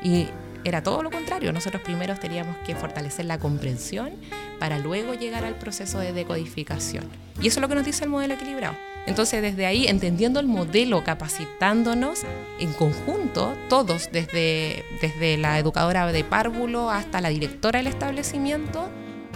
Y 0.03 0.27
era 0.65 0.83
todo 0.83 1.03
lo 1.03 1.11
contrario, 1.11 1.53
nosotros 1.53 1.83
primero 1.83 2.17
teníamos 2.17 2.57
que 2.67 2.75
fortalecer 2.75 3.27
la 3.27 3.39
comprensión 3.39 4.13
para 4.59 4.79
luego 4.79 5.15
llegar 5.15 5.45
al 5.45 5.55
proceso 5.55 5.99
de 5.99 6.13
decodificación. 6.13 7.05
Y 7.41 7.49
eso 7.49 7.59
es 7.59 7.63
lo 7.63 7.69
que 7.69 7.75
nos 7.75 7.85
dice 7.85 8.05
el 8.05 8.11
modelo 8.11 8.35
equilibrado. 8.35 8.77
Entonces, 9.07 9.43
desde 9.43 9.67
ahí, 9.67 9.89
entendiendo 9.89 10.39
el 10.39 10.47
modelo, 10.47 11.03
capacitándonos 11.03 12.21
en 12.61 12.73
conjunto, 12.73 13.57
todos, 13.69 14.11
desde, 14.13 14.85
desde 15.01 15.37
la 15.39 15.59
educadora 15.59 16.07
de 16.13 16.23
párvulo 16.23 16.91
hasta 16.91 17.21
la 17.21 17.31
directora 17.31 17.79
del 17.79 17.89
establecimiento, 17.89 18.89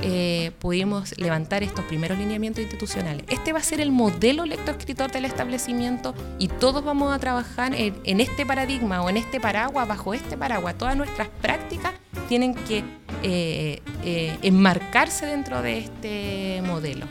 eh, 0.02 0.52
pudimos 0.58 1.16
levantar 1.18 1.62
estos 1.62 1.84
primeros 1.84 2.18
lineamientos 2.18 2.62
institucionales. 2.62 3.24
Este 3.28 3.52
va 3.52 3.60
a 3.60 3.62
ser 3.62 3.80
el 3.80 3.90
modelo 3.90 4.44
lectoescritor 4.44 5.10
del 5.10 5.24
establecimiento 5.24 6.14
y 6.38 6.48
todos 6.48 6.84
vamos 6.84 7.14
a 7.14 7.18
trabajar 7.18 7.72
en, 7.74 8.20
este 8.20 8.44
paradigma 8.44 9.02
o 9.02 9.08
en 9.08 9.16
este 9.16 9.40
paraguas, 9.40 9.88
bajo 9.88 10.14
este 10.14 10.36
paraguas. 10.36 10.76
Todas 10.76 10.96
nuestras 10.96 11.28
prácticas 11.40 11.92
tienen 12.28 12.54
que 12.54 12.84
eh, 13.22 13.80
eh, 14.04 14.36
enmarcarse 14.42 15.26
dentro 15.26 15.62
de 15.62 15.78
este 15.78 16.62
modelo. 16.66 17.06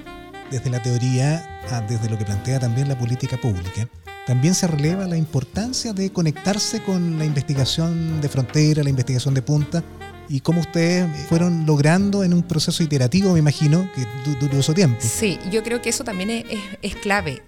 Desde 0.52 0.70
la 0.70 0.82
teoría, 0.82 1.62
desde 1.90 2.10
lo 2.10 2.18
que 2.18 2.26
plantea 2.26 2.60
también 2.60 2.88
la 2.88 2.98
política 2.98 3.38
pública, 3.38 3.88
también 4.26 4.56
se 4.56 4.66
releva 4.68 5.06
la 5.06 5.18
importancia 5.18 5.94
de 5.94 6.12
conectarse 6.12 6.82
con 6.82 7.20
la 7.20 7.26
investigación 7.26 8.22
de 8.22 8.30
frontera, 8.30 8.84
la 8.84 8.90
investigación 8.90 9.34
de 9.34 9.42
punta, 9.44 9.84
y 10.30 10.40
cómo 10.40 10.62
ustedes 10.62 11.10
fueron 11.28 11.66
logrando 11.66 12.24
en 12.24 12.34
un 12.34 12.44
proceso 12.44 12.84
iterativo, 12.84 13.34
me 13.34 13.40
imagino, 13.40 13.90
que 13.94 14.06
duró 14.40 14.62
su 14.62 14.74
tiempo. 14.74 14.98
Sí, 15.00 15.40
yo 15.52 15.64
creo 15.64 15.82
que 15.82 15.90
eso 15.90 16.04
también 16.04 16.46
es, 16.82 16.96
clave. 16.96 17.44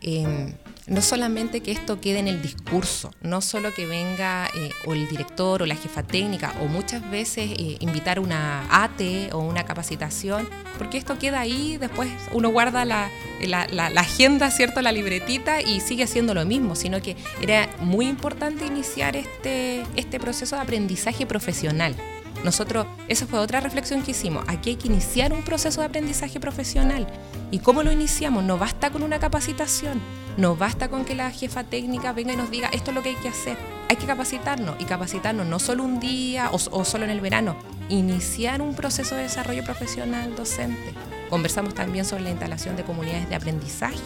no 0.87 1.01
solamente 1.01 1.61
que 1.61 1.71
esto 1.71 1.99
quede 1.99 2.19
en 2.19 2.27
el 2.27 2.41
discurso, 2.41 3.11
no 3.21 3.41
solo 3.41 3.73
que 3.73 3.85
venga 3.85 4.47
eh, 4.55 4.69
o 4.85 4.93
el 4.93 5.07
director 5.07 5.61
o 5.61 5.65
la 5.65 5.75
jefa 5.75 6.03
técnica 6.03 6.53
o 6.61 6.67
muchas 6.67 7.09
veces 7.09 7.51
eh, 7.57 7.77
invitar 7.79 8.19
una 8.19 8.65
ATE 8.83 9.29
o 9.33 9.39
una 9.39 9.65
capacitación, 9.65 10.47
porque 10.77 10.97
esto 10.97 11.17
queda 11.17 11.39
ahí, 11.39 11.77
después 11.77 12.09
uno 12.31 12.49
guarda 12.49 12.85
la, 12.85 13.09
la, 13.45 13.87
agenda, 13.95 14.51
¿cierto? 14.51 14.81
La 14.81 14.91
libretita 14.91 15.61
y 15.61 15.79
sigue 15.81 16.03
haciendo 16.03 16.33
lo 16.33 16.45
mismo, 16.45 16.75
sino 16.75 17.01
que 17.01 17.15
era 17.41 17.69
muy 17.79 18.07
importante 18.07 18.65
iniciar 18.65 19.15
este, 19.15 19.83
este 19.95 20.19
proceso 20.19 20.55
de 20.55 20.61
aprendizaje 20.61 21.25
profesional. 21.25 21.95
Nosotros, 22.43 22.85
esa 23.07 23.25
fue 23.25 23.39
otra 23.39 23.59
reflexión 23.59 24.03
que 24.03 24.11
hicimos. 24.11 24.43
Aquí 24.47 24.71
hay 24.71 24.75
que 24.75 24.87
iniciar 24.87 25.33
un 25.33 25.43
proceso 25.43 25.81
de 25.81 25.87
aprendizaje 25.87 26.39
profesional. 26.39 27.07
¿Y 27.51 27.59
cómo 27.59 27.83
lo 27.83 27.91
iniciamos? 27.91 28.43
No 28.43 28.57
basta 28.57 28.89
con 28.89 29.03
una 29.03 29.19
capacitación, 29.19 30.01
no 30.37 30.55
basta 30.55 30.89
con 30.89 31.05
que 31.05 31.15
la 31.15 31.31
jefa 31.31 31.63
técnica 31.63 32.13
venga 32.13 32.33
y 32.33 32.37
nos 32.37 32.51
diga 32.51 32.69
esto 32.69 32.91
es 32.91 32.95
lo 32.95 33.03
que 33.03 33.09
hay 33.09 33.15
que 33.15 33.29
hacer. 33.29 33.57
Hay 33.89 33.95
que 33.95 34.05
capacitarnos 34.05 34.75
y 34.79 34.85
capacitarnos 34.85 35.47
no 35.47 35.59
solo 35.59 35.83
un 35.83 35.99
día 35.99 36.49
o, 36.51 36.85
solo 36.85 37.05
en 37.05 37.09
el 37.09 37.21
verano, 37.21 37.55
iniciar 37.89 38.61
un 38.61 38.75
proceso 38.75 39.15
de 39.15 39.23
desarrollo 39.23 39.63
profesional 39.63 40.35
docente. 40.35 40.93
Conversamos 41.29 41.73
también 41.73 42.05
sobre 42.05 42.23
la 42.23 42.29
instalación 42.29 42.75
de 42.75 42.83
comunidades 42.83 43.29
de 43.29 43.35
aprendizaje. 43.35 43.97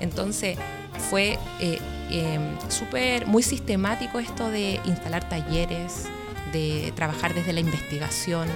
Entonces, 0.00 0.58
fue 1.10 1.38
eh, 1.60 1.78
eh, 2.10 2.38
súper, 2.68 3.26
muy 3.26 3.42
sistemático 3.42 4.18
esto 4.18 4.50
de 4.50 4.80
instalar 4.84 5.28
talleres, 5.28 6.06
de 6.54 6.92
trabajar 6.94 7.34
desde 7.34 7.52
la 7.52 7.60
investigación, 7.60 8.48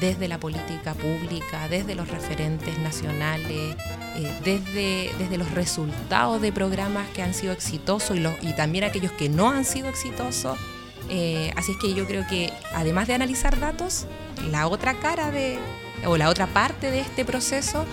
desde 0.00 0.28
la 0.28 0.38
política 0.38 0.94
pública, 0.94 1.66
desde 1.68 1.94
los 1.94 2.08
referentes 2.08 2.78
nacionales, 2.78 3.76
eh, 4.16 4.38
desde, 4.44 5.10
desde 5.18 5.38
los 5.38 5.50
resultados 5.50 6.40
de 6.40 6.52
programas 6.52 7.08
que 7.08 7.22
han 7.22 7.34
sido 7.34 7.52
exitosos 7.52 8.16
y, 8.42 8.52
también 8.52 8.84
aquellos 8.84 9.12
que 9.12 9.28
no 9.28 9.50
han 9.50 9.64
sido 9.64 9.88
exitosos. 9.88 10.58
Eh, 11.08 11.52
así 11.56 11.72
es 11.72 11.78
que 11.78 11.94
yo 11.94 12.06
creo 12.06 12.26
que 12.28 12.52
además 12.74 13.08
de 13.08 13.14
analizar 13.14 13.58
datos, 13.58 14.06
la 14.50 14.68
otra 14.68 14.94
cara 14.94 15.30
de, 15.30 15.58
o 16.06 16.16
la 16.16 16.28
otra 16.28 16.46
parte 16.46 16.90
de 16.90 17.00
este 17.00 17.24
proceso 17.24 17.84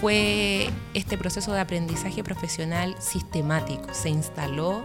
fue 0.00 0.68
este 0.94 1.16
proceso 1.16 1.52
de 1.52 1.60
aprendizaje 1.60 2.24
profesional 2.24 2.96
sistemático. 2.98 3.92
Se 3.92 4.08
instaló 4.08 4.82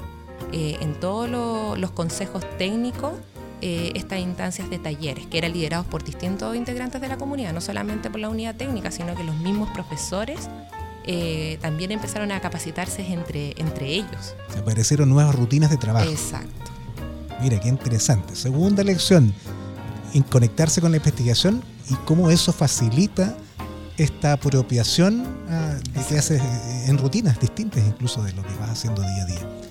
eh, 0.51 0.77
en 0.81 0.99
todos 0.99 1.29
los 1.77 1.91
consejos 1.91 2.43
técnicos 2.57 3.13
eh, 3.61 3.91
estas 3.95 4.19
instancias 4.19 4.69
de 4.69 4.79
talleres, 4.79 5.27
que 5.27 5.37
eran 5.37 5.53
liderados 5.53 5.85
por 5.85 6.03
distintos 6.03 6.55
integrantes 6.55 6.99
de 6.99 7.07
la 7.07 7.17
comunidad, 7.17 7.53
no 7.53 7.61
solamente 7.61 8.09
por 8.09 8.19
la 8.19 8.29
unidad 8.29 8.55
técnica, 8.55 8.91
sino 8.91 9.15
que 9.15 9.23
los 9.23 9.35
mismos 9.37 9.69
profesores 9.69 10.49
eh, 11.05 11.57
también 11.61 11.91
empezaron 11.91 12.31
a 12.31 12.39
capacitarse 12.39 13.05
entre, 13.13 13.53
entre 13.57 13.87
ellos. 13.87 14.35
Aparecieron 14.57 15.09
nuevas 15.09 15.35
rutinas 15.35 15.69
de 15.69 15.77
trabajo. 15.77 16.09
Exacto. 16.09 16.71
Mira, 17.41 17.59
qué 17.59 17.69
interesante. 17.69 18.35
Segunda 18.35 18.83
lección, 18.83 19.33
en 20.13 20.23
conectarse 20.23 20.81
con 20.81 20.91
la 20.91 20.97
investigación 20.97 21.63
y 21.89 21.95
cómo 22.05 22.29
eso 22.29 22.53
facilita 22.53 23.35
esta 23.97 24.33
apropiación 24.33 25.25
ah, 25.49 25.75
de 25.93 26.05
que 26.05 26.17
haces 26.17 26.41
en 26.87 26.97
rutinas 26.97 27.39
distintas 27.39 27.83
incluso 27.85 28.23
de 28.23 28.33
lo 28.33 28.43
que 28.43 28.53
vas 28.59 28.69
haciendo 28.69 29.01
día 29.01 29.23
a 29.23 29.25
día. 29.25 29.70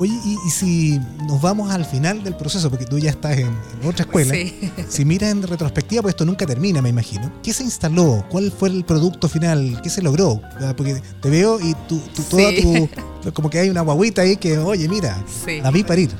Oye, 0.00 0.14
y, 0.24 0.50
si 0.50 1.00
nos 1.26 1.40
vamos 1.40 1.70
al 1.70 1.84
final 1.84 2.22
del 2.22 2.36
proceso, 2.36 2.70
porque 2.70 2.86
tú 2.86 2.98
ya 2.98 3.10
estás 3.10 3.38
en, 3.38 3.50
otra 3.84 4.04
escuela, 4.04 4.34
si 4.88 5.04
miras 5.04 5.30
en 5.30 5.42
retrospectiva, 5.42 6.02
pues 6.02 6.12
esto 6.12 6.24
nunca 6.24 6.46
termina, 6.46 6.80
me 6.80 6.88
imagino. 6.88 7.32
¿Qué 7.42 7.52
se 7.52 7.64
instaló? 7.64 8.24
¿Cuál 8.30 8.52
fue 8.52 8.68
el 8.68 8.84
producto 8.84 9.28
final? 9.28 9.80
¿Qué 9.82 9.90
se 9.90 10.00
logró? 10.00 10.40
Ah, 10.60 10.72
porque 10.76 11.02
te 11.20 11.30
veo 11.30 11.60
y 11.60 11.74
tú, 11.88 12.00
tú 12.14 12.22
toda 12.22 12.50
tu... 12.54 12.88
Como 13.34 13.50
que 13.50 13.58
hay 13.58 13.68
una 13.68 13.82
guaguita 13.82 14.22
ahí 14.22 14.36
que, 14.36 14.56
oye, 14.58 14.88
mira, 14.88 15.22
la 15.62 15.70
vi 15.70 15.82
parir. 15.82 16.10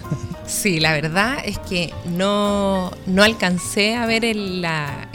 Sí, 0.47 0.81
la 0.81 0.93
verdad 0.93 1.39
es 1.45 1.59
que 1.59 1.93
no, 2.07 2.91
no 3.07 3.23
alcancé 3.23 3.95
a 3.95 4.05
ver 4.07 4.25
la, 4.35 5.09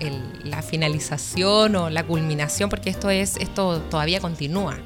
la 0.43 0.61
finalización 0.61 1.75
o 1.75 1.89
la 1.89 2.05
culminación, 2.05 2.69
porque 2.69 2.89
esto, 2.89 3.09
es, 3.09 3.35
esto 3.37 3.81
todavía 3.89 4.21
continúa. 4.21 4.77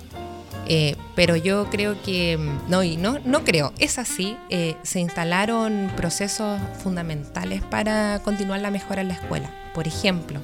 Eh, 0.69 0.97
pero 1.15 1.38
yo 1.38 1.69
creo 1.69 2.01
que, 2.03 2.38
mm, 2.38 2.69
no, 2.69 2.84
y 2.84 2.97
no, 2.97 3.19
no 3.23 3.45
creo, 3.45 3.71
es 3.80 3.97
así, 3.97 4.38
eh, 4.49 4.75
se 4.84 4.99
instalaron 4.99 5.89
procesos 5.95 6.60
fundamentales 6.84 7.62
para 7.63 8.19
continuar 8.19 8.60
la 8.60 8.69
mejora 8.69 9.01
en 9.01 9.08
la 9.08 9.13
escuela. 9.13 9.49
Por 9.73 9.88
ejemplo, 9.88 10.41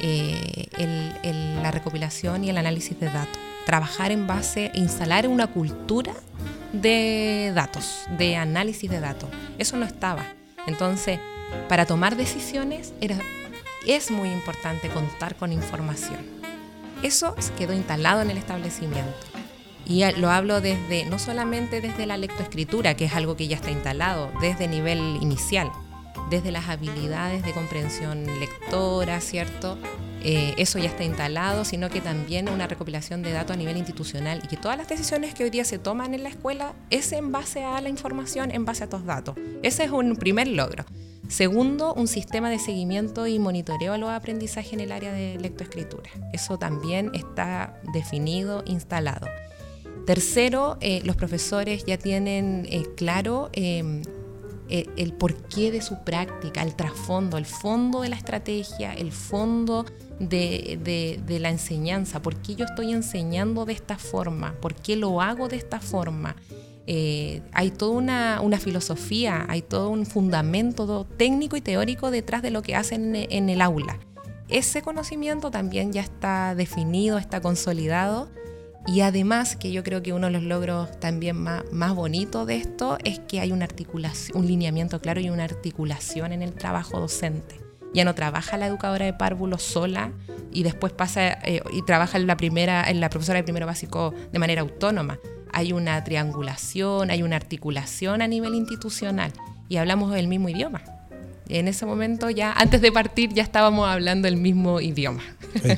eh, 0.00 0.68
la 1.62 1.70
recopilación 1.72 2.44
y 2.44 2.50
el 2.50 2.58
análisis 2.58 2.98
de 3.00 3.06
datos. 3.06 3.38
Trabajar 3.64 4.12
en 4.12 4.28
base, 4.28 4.70
instalar 4.74 5.26
una 5.26 5.48
cultura 5.48 6.14
de 6.72 7.50
datos, 7.52 8.02
de 8.16 8.36
análisis 8.36 8.88
de 8.88 9.00
datos. 9.00 9.28
Eso 9.58 9.76
no 9.76 9.84
estaba. 9.84 10.24
Entonces, 10.68 11.18
para 11.68 11.86
tomar 11.86 12.16
decisiones 12.16 12.92
era, 13.00 13.18
es 13.84 14.12
muy 14.12 14.30
importante 14.30 14.88
contar 14.88 15.34
con 15.34 15.52
información. 15.52 16.20
Eso 17.02 17.34
quedó 17.58 17.72
instalado 17.72 18.22
en 18.22 18.30
el 18.30 18.38
establecimiento. 18.38 19.35
Y 19.86 20.04
lo 20.16 20.30
hablo 20.30 20.60
desde, 20.60 21.06
no 21.06 21.18
solamente 21.18 21.80
desde 21.80 22.06
la 22.06 22.16
lectoescritura, 22.16 22.94
que 22.94 23.04
es 23.04 23.14
algo 23.14 23.36
que 23.36 23.46
ya 23.46 23.56
está 23.56 23.70
instalado, 23.70 24.32
desde 24.40 24.66
nivel 24.66 24.98
inicial, 25.20 25.70
desde 26.28 26.50
las 26.50 26.68
habilidades 26.68 27.44
de 27.44 27.52
comprensión 27.52 28.26
lectora, 28.40 29.20
¿cierto? 29.20 29.78
Eh, 30.22 30.54
eso 30.56 30.80
ya 30.80 30.88
está 30.88 31.04
instalado, 31.04 31.64
sino 31.64 31.88
que 31.88 32.00
también 32.00 32.48
una 32.48 32.66
recopilación 32.66 33.22
de 33.22 33.30
datos 33.30 33.54
a 33.54 33.58
nivel 33.58 33.76
institucional 33.76 34.40
y 34.42 34.48
que 34.48 34.56
todas 34.56 34.76
las 34.76 34.88
decisiones 34.88 35.34
que 35.34 35.44
hoy 35.44 35.50
día 35.50 35.64
se 35.64 35.78
toman 35.78 36.14
en 36.14 36.24
la 36.24 36.30
escuela 36.30 36.72
es 36.90 37.12
en 37.12 37.30
base 37.30 37.62
a 37.62 37.80
la 37.80 37.88
información, 37.88 38.50
en 38.50 38.64
base 38.64 38.82
a 38.82 38.86
estos 38.86 39.04
datos. 39.04 39.36
Ese 39.62 39.84
es 39.84 39.90
un 39.92 40.16
primer 40.16 40.48
logro. 40.48 40.84
Segundo, 41.28 41.94
un 41.94 42.08
sistema 42.08 42.50
de 42.50 42.58
seguimiento 42.58 43.26
y 43.26 43.38
monitoreo 43.38 43.92
a 43.92 43.98
los 43.98 44.10
aprendizajes 44.10 44.72
en 44.72 44.80
el 44.80 44.90
área 44.90 45.12
de 45.12 45.38
lectoescritura. 45.38 46.10
Eso 46.32 46.58
también 46.58 47.12
está 47.14 47.80
definido, 47.92 48.64
instalado. 48.66 49.26
Tercero, 50.06 50.78
eh, 50.80 51.02
los 51.04 51.16
profesores 51.16 51.84
ya 51.84 51.98
tienen 51.98 52.64
eh, 52.70 52.84
claro 52.96 53.50
em, 53.52 54.02
eh, 54.68 54.86
el 54.96 55.12
porqué 55.12 55.72
de 55.72 55.82
su 55.82 56.04
práctica, 56.04 56.62
el 56.62 56.76
trasfondo, 56.76 57.36
el 57.38 57.44
fondo 57.44 58.02
de 58.02 58.10
la 58.10 58.16
estrategia, 58.16 58.94
el 58.94 59.10
fondo 59.10 59.84
de, 60.20 61.18
la 61.40 61.50
enseñanza, 61.50 62.22
por 62.22 62.36
qué 62.36 62.54
yo 62.54 62.66
estoy 62.66 62.92
enseñando 62.92 63.64
de 63.64 63.72
esta 63.72 63.98
forma, 63.98 64.54
por 64.60 64.76
qué 64.76 64.94
lo 64.94 65.20
hago 65.20 65.48
de 65.48 65.56
esta 65.56 65.80
forma. 65.80 66.36
hay 66.86 67.70
toda 67.76 67.90
una, 67.90 68.40
una, 68.42 68.58
filosofía, 68.60 69.44
hay 69.48 69.62
todo 69.62 69.90
un 69.90 70.06
fundamento 70.06 71.04
técnico 71.16 71.56
y 71.56 71.60
teórico 71.60 72.12
detrás 72.12 72.42
de 72.42 72.52
lo 72.52 72.62
que 72.62 72.76
hacen 72.76 73.16
en 73.16 73.48
el 73.48 73.60
aula. 73.60 73.98
Ese 74.48 74.82
conocimiento 74.82 75.50
también 75.50 75.92
ya 75.92 76.02
está 76.02 76.54
definido, 76.54 77.18
está 77.18 77.40
consolidado 77.40 78.28
y 78.86 79.00
además, 79.00 79.56
que 79.56 79.72
yo 79.72 79.82
creo 79.82 80.02
que 80.02 80.12
uno 80.12 80.28
de 80.28 80.32
los 80.32 80.44
logros 80.44 80.98
también 81.00 81.36
más, 81.36 81.64
más 81.72 81.94
bonitos 81.94 82.46
de 82.46 82.56
esto 82.56 82.98
es 83.04 83.18
que 83.18 83.40
hay 83.40 83.50
una 83.50 83.64
articulación, 83.64 84.38
un 84.38 84.46
lineamiento 84.46 85.00
claro 85.00 85.20
y 85.20 85.28
una 85.28 85.42
articulación 85.44 86.32
en 86.32 86.42
el 86.42 86.52
trabajo 86.52 87.00
docente. 87.00 87.60
Ya 87.92 88.04
no 88.04 88.14
trabaja 88.14 88.56
la 88.56 88.66
educadora 88.66 89.04
de 89.04 89.12
párvulos 89.12 89.62
sola 89.62 90.12
y 90.52 90.62
después 90.62 90.92
pasa 90.92 91.38
eh, 91.44 91.62
y 91.72 91.82
trabaja 91.82 92.16
en 92.16 92.28
la 92.28 92.36
primera, 92.36 92.88
en 92.88 93.00
la 93.00 93.10
profesora 93.10 93.38
de 93.38 93.42
primero 93.42 93.66
básico 93.66 94.14
de 94.32 94.38
manera 94.38 94.62
autónoma. 94.62 95.18
Hay 95.52 95.72
una 95.72 96.02
triangulación, 96.04 97.10
hay 97.10 97.22
una 97.22 97.36
articulación 97.36 98.22
a 98.22 98.28
nivel 98.28 98.54
institucional 98.54 99.32
y 99.68 99.78
hablamos 99.78 100.14
el 100.14 100.28
mismo 100.28 100.48
idioma. 100.48 100.82
En 101.48 101.68
ese 101.68 101.86
momento 101.86 102.30
ya, 102.30 102.52
antes 102.52 102.80
de 102.80 102.92
partir, 102.92 103.32
ya 103.32 103.42
estábamos 103.42 103.88
hablando 103.88 104.28
el 104.28 104.36
mismo 104.36 104.80
idioma. 104.80 105.22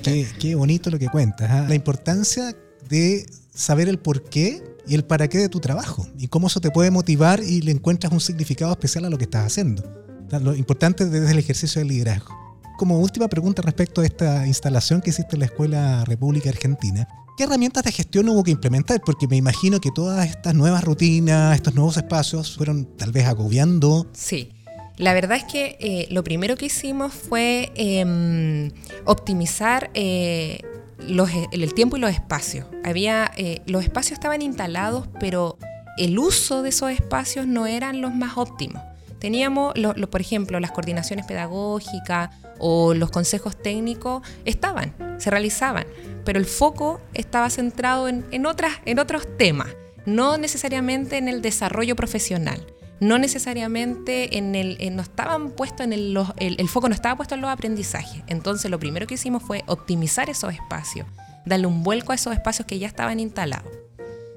Qué, 0.03 0.27
qué 0.41 0.55
bonito 0.55 0.91
lo 0.91 0.99
que 0.99 1.09
cuentas. 1.09 1.51
¿ah? 1.51 1.67
La 1.69 1.75
importancia 1.75 2.55
de 2.89 3.27
saber 3.55 3.89
el 3.89 3.99
por 3.99 4.23
qué 4.25 4.63
y 4.87 4.95
el 4.95 5.05
para 5.05 5.29
qué 5.29 5.39
de 5.39 5.49
tu 5.49 5.61
trabajo 5.61 6.07
y 6.19 6.29
cómo 6.29 6.47
eso 6.47 6.61
te 6.61 6.71
puede 6.71 6.91
motivar 6.91 7.43
y 7.43 7.61
le 7.61 7.73
encuentras 7.73 8.13
un 8.13 8.21
significado 8.21 8.73
especial 8.73 9.05
a 9.05 9.11
lo 9.11 9.19
que 9.19 9.25
estás 9.25 9.47
haciendo. 9.47 9.83
Lo 10.31 10.55
importante 10.55 11.07
desde 11.07 11.31
el 11.31 11.39
ejercicio 11.39 11.81
del 11.81 11.89
liderazgo. 11.89 12.37
Como 12.77 12.99
última 13.01 13.29
pregunta 13.29 13.63
respecto 13.63 14.01
a 14.01 14.05
esta 14.05 14.47
instalación 14.47 15.01
que 15.01 15.11
hiciste 15.11 15.35
en 15.35 15.41
la 15.41 15.47
Escuela 15.47 16.05
República 16.05 16.49
Argentina, 16.49 17.09
¿qué 17.37 17.45
herramientas 17.45 17.83
de 17.83 17.93
gestión 17.93 18.29
hubo 18.29 18.45
que 18.45 18.51
implementar? 18.51 19.01
Porque 19.05 19.27
me 19.27 19.37
imagino 19.37 19.81
que 19.81 19.91
todas 19.91 20.29
estas 20.29 20.55
nuevas 20.55 20.85
rutinas, 20.85 21.57
estos 21.57 21.75
nuevos 21.75 21.97
espacios 21.97 22.57
fueron 22.57 22.85
tal 22.97 23.11
vez 23.11 23.27
agobiando. 23.27 24.07
Sí. 24.13 24.53
La 24.97 25.13
verdad 25.13 25.39
es 25.39 25.45
que 25.45 25.77
eh, 25.81 26.09
lo 26.11 26.25
primero 26.25 26.57
que 26.57 26.67
hicimos 26.67 27.15
fue 27.15 27.73
em, 27.77 28.71
optimizar 29.05 29.91
eh, 29.95 30.61
el 31.09 31.75
tiempo 31.75 31.97
y 31.97 32.01
los 32.01 32.11
espacios. 32.11 32.67
Había, 32.85 33.31
eh, 33.37 33.63
los 33.67 33.83
espacios 33.83 34.13
estaban 34.13 34.43
instalados, 34.43 35.09
pero 35.19 35.59
el 35.97 36.19
uso 36.19 36.63
de 36.63 36.69
esos 36.69 36.91
espacios 36.91 37.47
no 37.47 37.67
eran 37.67 38.01
los 38.01 38.15
más 38.15 38.37
óptimos. 38.37 38.83
Teníamos, 39.19 39.75
por 40.11 40.21
ejemplo, 40.21 40.61
las 40.61 40.71
coordinaciones 40.71 41.27
pedagógicas 41.27 42.31
o 42.61 42.95
los 42.95 43.11
consejos 43.11 43.61
técnicos 43.61 44.23
estaban, 44.45 44.95
se 45.19 45.31
realizaban, 45.31 45.87
pero 46.25 46.39
el 46.39 46.47
foco 46.47 47.01
estaba 47.15 47.51
centrado 47.51 48.09
en, 48.09 48.47
otras, 48.47 48.75
en 48.85 49.01
otros 49.01 49.27
temas, 49.37 49.69
no 50.07 50.39
necesariamente 50.39 51.19
en 51.19 51.27
el 51.27 51.43
desarrollo 51.43 51.97
profesional 51.97 52.65
no 53.01 53.19
necesariamente 53.19 54.39
en 54.39 54.55
el, 54.55 54.79
no 54.95 55.03
estaban 55.03 55.51
puestos 55.51 55.87
en 55.87 55.93
el, 55.93 56.19
el, 56.39 56.69
foco 56.69 56.89
no 56.89 56.95
estaba 56.95 57.17
puesto 57.17 57.35
en 57.35 57.41
los 57.41 57.51
aprendizajes. 57.51 58.23
Entonces 58.27 58.71
lo 58.71 58.79
primero 58.79 59.07
que 59.07 59.15
hicimos 59.15 59.43
fue 59.43 59.63
optimizar 59.67 60.31
esos 60.31 60.53
espacios, 60.53 61.07
darle 61.45 61.67
un 61.67 61.83
vuelco 61.83 62.13
a 62.13 62.15
esos 62.15 62.33
espacios 62.33 62.67
que 62.67 62.79
ya 62.79 62.87
estaban 62.87 63.21
instalados. 63.21 63.71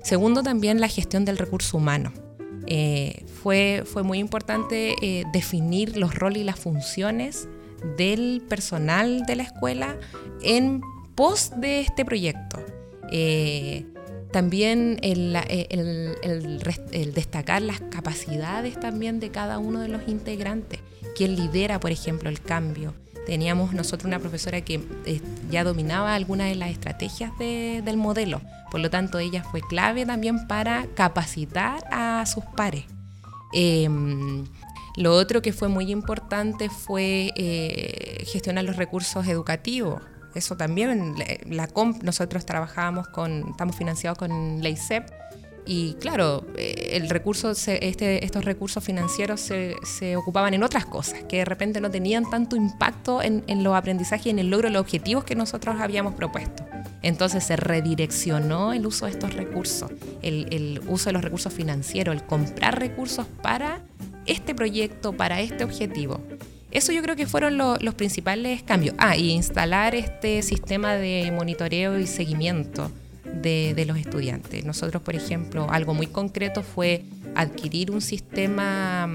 Segundo, 0.03 0.43
también 0.43 0.79
la 0.79 0.87
gestión 0.87 1.25
del 1.25 1.37
recurso 1.37 1.77
humano. 1.77 2.11
Eh, 2.67 3.25
fue, 3.41 3.83
fue 3.85 4.03
muy 4.03 4.19
importante 4.19 4.95
eh, 5.01 5.25
definir 5.33 5.97
los 5.97 6.15
roles 6.15 6.41
y 6.41 6.43
las 6.43 6.59
funciones 6.59 7.47
del 7.97 8.43
personal 8.47 9.25
de 9.25 9.35
la 9.35 9.43
escuela 9.43 9.97
en 10.41 10.81
pos 11.15 11.51
de 11.57 11.81
este 11.81 12.05
proyecto. 12.05 12.63
Eh, 13.11 13.85
también 14.31 14.97
eh, 15.01 15.67
el, 15.69 17.13
destacar 17.13 17.61
las 17.61 17.79
capacidades 17.79 18.79
también 18.79 19.19
de 19.19 19.29
cada 19.29 19.59
uno 19.59 19.79
de 19.79 19.89
los 19.89 20.07
integrantes, 20.07 20.79
quien 21.15 21.35
lidera, 21.35 21.79
por 21.79 21.91
ejemplo, 21.91 22.29
el 22.29 22.41
cambio. 22.41 22.93
Teníamos 23.25 23.73
nosotros 23.73 24.05
una 24.05 24.19
profesora 24.19 24.61
que 24.61 24.81
eh, 25.05 25.21
ya 25.49 25.63
dominaba 25.63 26.15
algunas 26.15 26.47
de 26.49 26.55
las 26.55 26.71
estrategias 26.71 27.31
del 27.37 27.97
modelo, 27.97 28.41
por 28.71 28.79
lo 28.79 28.89
tanto 28.89 29.19
ella 29.19 29.43
fue 29.43 29.61
clave 29.61 30.05
también 30.05 30.47
para 30.47 30.87
capacitar 30.95 31.83
a 31.91 32.25
sus 32.25 32.43
pares. 32.55 32.85
Em, 33.53 34.45
lo 34.95 35.13
otro 35.13 35.41
que 35.41 35.53
fue 35.53 35.67
muy 35.67 35.91
importante 35.91 36.69
fue 36.69 37.31
eh, 37.35 38.23
gestionar 38.25 38.63
los 38.63 38.77
recursos 38.77 39.27
educativos 39.27 40.01
eso 40.35 40.55
también, 40.57 41.15
la 41.49 41.67
comp, 41.67 42.03
nosotros 42.03 42.45
trabajamos 42.45 43.07
con, 43.07 43.49
estamos 43.49 43.75
financiados 43.75 44.17
con 44.17 44.61
LEICEP 44.61 45.09
y 45.65 45.93
claro, 45.95 46.45
eh, 46.57 46.91
el 46.93 47.09
recurso, 47.09 47.51
este, 47.51 48.25
estos 48.25 48.45
recursos 48.45 48.83
financieros 48.83 49.39
se, 49.39 49.75
se, 49.83 50.15
ocupaban 50.15 50.53
en 50.53 50.63
otras 50.63 50.85
cosas 50.85 51.23
que 51.25 51.37
de 51.37 51.45
repente 51.45 51.79
no 51.81 51.91
tenían 51.91 52.29
tanto 52.29 52.55
impacto 52.55 53.21
en, 53.21 53.43
en 53.47 53.63
los 53.63 53.75
aprendizajes 53.75 54.27
y 54.27 54.29
en 54.31 54.39
el 54.39 54.49
logro 54.49 54.69
de 54.69 54.73
los 54.73 54.81
objetivos 54.81 55.23
que 55.23 55.35
nosotros 55.35 55.75
habíamos 55.79 56.15
propuesto. 56.15 56.65
Entonces 57.03 57.43
se 57.43 57.55
redireccionó 57.55 58.73
el 58.73 58.85
uso 58.85 59.05
de 59.05 59.11
estos 59.11 59.33
recursos, 59.33 59.91
el, 60.21 60.47
el 60.51 60.81
uso 60.87 61.09
de 61.09 61.13
los 61.13 61.23
recursos 61.23 61.53
financieros, 61.53 62.15
el 62.15 62.23
comprar 62.23 62.79
recursos 62.79 63.27
para 63.41 63.81
este 64.25 64.55
proyecto, 64.55 65.13
para 65.13 65.41
este 65.41 65.63
objetivo. 65.63 66.21
Eso 66.71 66.93
yo 66.93 67.01
creo 67.01 67.15
que 67.15 67.27
fueron 67.27 67.57
los 67.57 67.93
principales 67.95 68.63
cambios. 68.63 68.95
Ah, 68.97 69.17
y 69.17 69.31
instalar 69.31 69.93
este 69.93 70.41
sistema 70.41 70.93
de 70.95 71.31
monitoreo 71.31 71.99
y 71.99 72.07
seguimiento 72.07 72.89
de, 73.41 73.85
los 73.85 73.97
estudiantes. 73.97 74.65
Nosotros, 74.65 75.01
por 75.01 75.15
ejemplo, 75.15 75.67
algo 75.69 75.93
muy 75.93 76.07
concreto 76.07 76.63
fue 76.63 77.03
adquirir 77.35 77.91
un 77.91 78.01
sistema, 78.01 79.09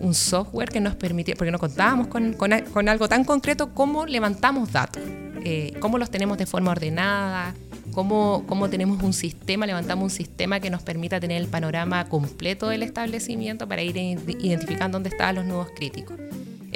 un 0.00 0.14
software 0.14 0.70
que 0.70 0.80
nos 0.80 0.94
permitía, 0.94 1.34
porque 1.36 1.50
no 1.50 1.58
contábamos 1.58 2.08
con, 2.08 2.88
algo 2.88 3.08
tan 3.08 3.24
concreto 3.24 3.74
como 3.74 4.06
levantamos 4.06 4.72
datos, 4.72 5.02
eh, 5.44 5.74
cómo 5.80 5.98
los 5.98 6.10
tenemos 6.10 6.38
de 6.38 6.46
forma 6.46 6.70
ordenada, 6.70 7.54
cómo, 7.92 8.44
cómo 8.46 8.68
tenemos 8.68 9.02
un 9.02 9.12
sistema, 9.12 9.66
levantamos 9.66 10.04
un 10.04 10.10
sistema 10.10 10.60
que 10.60 10.70
nos 10.70 10.82
permita 10.82 11.20
tener 11.20 11.40
el 11.40 11.48
panorama 11.48 12.08
completo 12.08 12.68
del 12.68 12.82
establecimiento 12.82 13.66
para 13.66 13.82
ir 13.82 13.96
identificando 13.96 14.96
dónde 14.96 15.10
estaban 15.10 15.36
los 15.36 15.46
nuevos 15.46 15.68
críticos. 15.74 16.16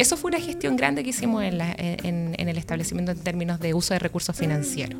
Eso 0.01 0.17
fue 0.17 0.31
una 0.31 0.41
gestión 0.41 0.77
grande 0.77 1.05
que 1.05 1.11
hicimos 1.11 1.43
en, 1.45 1.61
en, 1.61 2.49
el 2.49 2.57
establecimiento 2.57 3.13
en 3.13 3.19
términos 3.19 3.61
de 3.61 3.75
uso 3.75 3.93
de 3.93 3.99
recursos 3.99 4.35
financieros. 4.35 4.99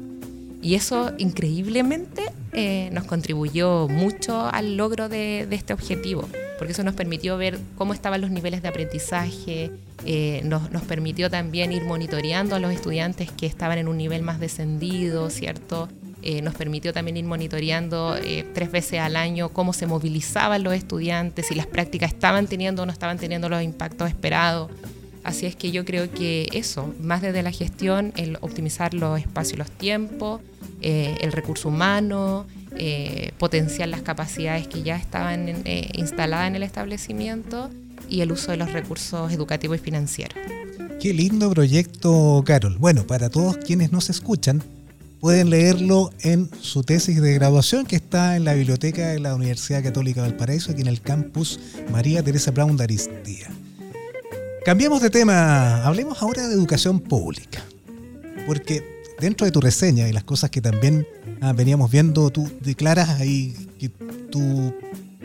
Y 0.61 0.75
eso 0.75 1.13
increíblemente 1.17 2.25
eh, 2.53 2.91
nos 2.93 3.05
contribuyó 3.05 3.89
mucho 3.89 4.45
al 4.53 4.77
logro 4.77 5.09
de, 5.09 5.49
este 5.51 5.73
objetivo, 5.73 6.29
porque 6.59 6.73
eso 6.73 6.85
nos 6.85 6.93
permitió 6.93 7.39
ver 7.39 7.59
cómo 7.77 7.95
estaban 7.95 8.21
los 8.21 8.31
niveles 8.31 8.61
de 8.61 8.69
aprendizaje, 8.69 9.71
eh, 10.05 10.43
nos, 10.45 10.69
permitió 10.83 11.31
también 11.31 11.73
ir 11.73 11.85
monitoreando 11.85 12.57
a 12.57 12.59
los 12.59 12.71
estudiantes 12.71 13.31
que 13.31 13.47
estaban 13.47 13.79
en 13.79 13.89
un 13.89 13.97
nivel 13.97 14.21
más 14.21 14.39
descendido, 14.39 15.31
¿cierto? 15.31 15.89
Eh, 16.23 16.43
nos 16.43 16.55
permitió 16.55 16.93
también 16.93 17.17
ir 17.17 17.25
monitoreando 17.25 18.17
eh, 18.17 18.47
tres 18.53 18.71
veces 18.71 19.01
al 19.01 19.17
año 19.17 19.49
cómo 19.49 19.73
se 19.73 19.87
movilizaban 19.87 20.63
los 20.63 20.75
estudiantes, 20.75 21.47
si 21.47 21.55
las 21.55 21.67
prácticas 21.67 22.13
estaban 22.13 22.47
teniendo 22.47 22.83
o 22.83 22.87
no 22.87 22.93
estaban 22.93 23.19
teniendo 23.19 23.49
los 23.49 23.63
impactos 23.63 24.09
esperados. 24.09 24.71
Así 25.25 25.47
es 25.47 25.57
que 25.57 25.71
yo 25.71 25.85
creo 25.85 26.11
que 26.11 26.49
eso, 26.53 26.95
más 27.01 27.23
desde 27.23 27.43
la 27.43 27.53
gestión, 27.53 28.13
el 28.17 28.39
optimizar 28.41 28.95
los 28.95 29.21
espacios 29.21 29.55
y 29.55 29.57
los 29.57 29.71
tiempos, 29.71 30.41
eh, 30.81 31.17
el 31.21 31.33
recurso 31.33 31.69
humano, 31.69 32.47
potenciar 33.37 33.89
las 33.89 34.01
capacidades 34.01 34.67
que 34.69 34.83
ya 34.83 34.97
estaban 34.97 35.65
instaladas 35.93 36.49
en 36.49 36.57
el 36.57 36.63
establecimiento 36.63 37.69
y 38.09 38.23
el 38.23 38.33
uso 38.33 38.53
de 38.53 38.57
los 38.57 38.73
recursos 38.73 39.31
educativos 39.33 39.77
y 39.79 39.81
financieros. 39.81 40.39
Qué 41.01 41.13
lindo 41.13 41.51
proyecto, 41.51 42.43
Carol. 42.47 42.77
Bueno, 42.79 43.07
para 43.07 43.29
todos 43.29 43.57
quienes 43.57 43.91
nos 43.93 44.09
escuchan, 44.09 44.63
pueden 45.21 45.51
leerlo 45.51 46.11
en 46.21 46.51
su 46.61 46.83
tesis 46.83 47.21
de 47.21 47.35
graduación 47.35 47.85
que 47.85 47.97
está 47.97 48.37
en 48.37 48.45
la 48.45 48.55
biblioteca 48.55 49.09
de 49.09 49.21
la 49.21 49.35
Universidad 49.35 49.83
Católica 49.83 50.23
Valparaíso, 50.23 50.73
aquí 50.73 50.81
en 50.81 50.87
el 50.87 51.03
campus 51.03 51.61
María 51.93 52.23
Teresa 52.23 52.51
Brown 52.51 52.77
de 52.77 52.85
Aristía. 52.85 53.49
Cambiamos 54.65 55.03
de 55.03 55.11
tema, 55.11 55.85
hablemos 55.85 56.23
ahora 56.23 56.49
de 56.49 56.55
educación 56.55 57.01
pública, 57.01 57.63
porque 58.47 58.83
dentro 59.21 59.45
de 59.45 59.53
tu 59.53 59.61
reseña 59.61 60.09
y 60.09 60.13
las 60.13 60.25
cosas 60.25 60.51
que 60.51 60.61
también 60.61 61.07
ah, 61.41 61.53
veníamos 61.53 61.91
viendo, 61.91 62.31
tú 62.31 62.51
declaras 62.61 63.21
ahí 63.21 63.55
que 63.79 63.91
tu, 63.91 64.75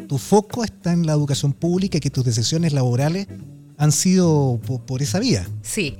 tu 0.07 0.17
foco 0.17 0.63
está 0.63 0.91
en 0.91 1.05
la 1.05 1.13
educación 1.13 1.53
pública 1.53 1.97
y 1.97 2.01
que 2.01 2.09
tus 2.09 2.25
decisiones 2.25 2.73
laborales 2.73 3.27
han 3.77 3.91
sido 3.91 4.59
por 4.85 5.01
esa 5.01 5.19
vía. 5.19 5.47
Sí, 5.61 5.97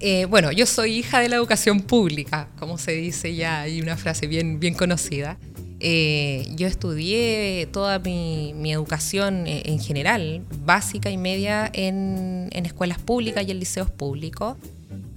eh, 0.00 0.26
bueno, 0.26 0.52
yo 0.52 0.66
soy 0.66 0.98
hija 0.98 1.20
de 1.20 1.28
la 1.28 1.36
educación 1.36 1.80
pública, 1.80 2.48
como 2.58 2.78
se 2.78 2.92
dice 2.92 3.34
ya, 3.34 3.62
hay 3.62 3.80
una 3.80 3.96
frase 3.96 4.26
bien, 4.26 4.60
bien 4.60 4.74
conocida. 4.74 5.38
Eh, 5.78 6.48
yo 6.54 6.66
estudié 6.66 7.68
toda 7.70 7.98
mi, 7.98 8.52
educación 8.72 9.46
eh, 9.46 9.62
en 9.66 9.78
general, 9.78 10.44
básica 10.64 11.10
y 11.10 11.16
media, 11.16 11.70
en, 11.72 12.50
escuelas 12.52 12.98
públicas 12.98 13.44
y 13.46 13.50
en 13.50 13.58
liceos 13.58 13.90
públicos. 13.90 14.56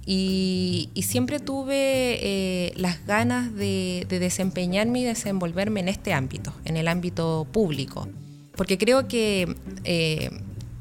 Y, 0.06 0.90
siempre 1.02 1.40
tuve 1.40 2.72
las 2.76 3.06
ganas 3.06 3.54
de, 3.54 4.06
desempeñarme 4.08 5.00
y 5.00 5.04
desenvolverme 5.04 5.80
en 5.80 5.88
este 5.88 6.12
ámbito, 6.12 6.52
en 6.64 6.76
el 6.76 6.88
ámbito 6.88 7.46
público. 7.52 8.08
Porque 8.56 8.78
creo 8.78 9.08
que 9.08 9.54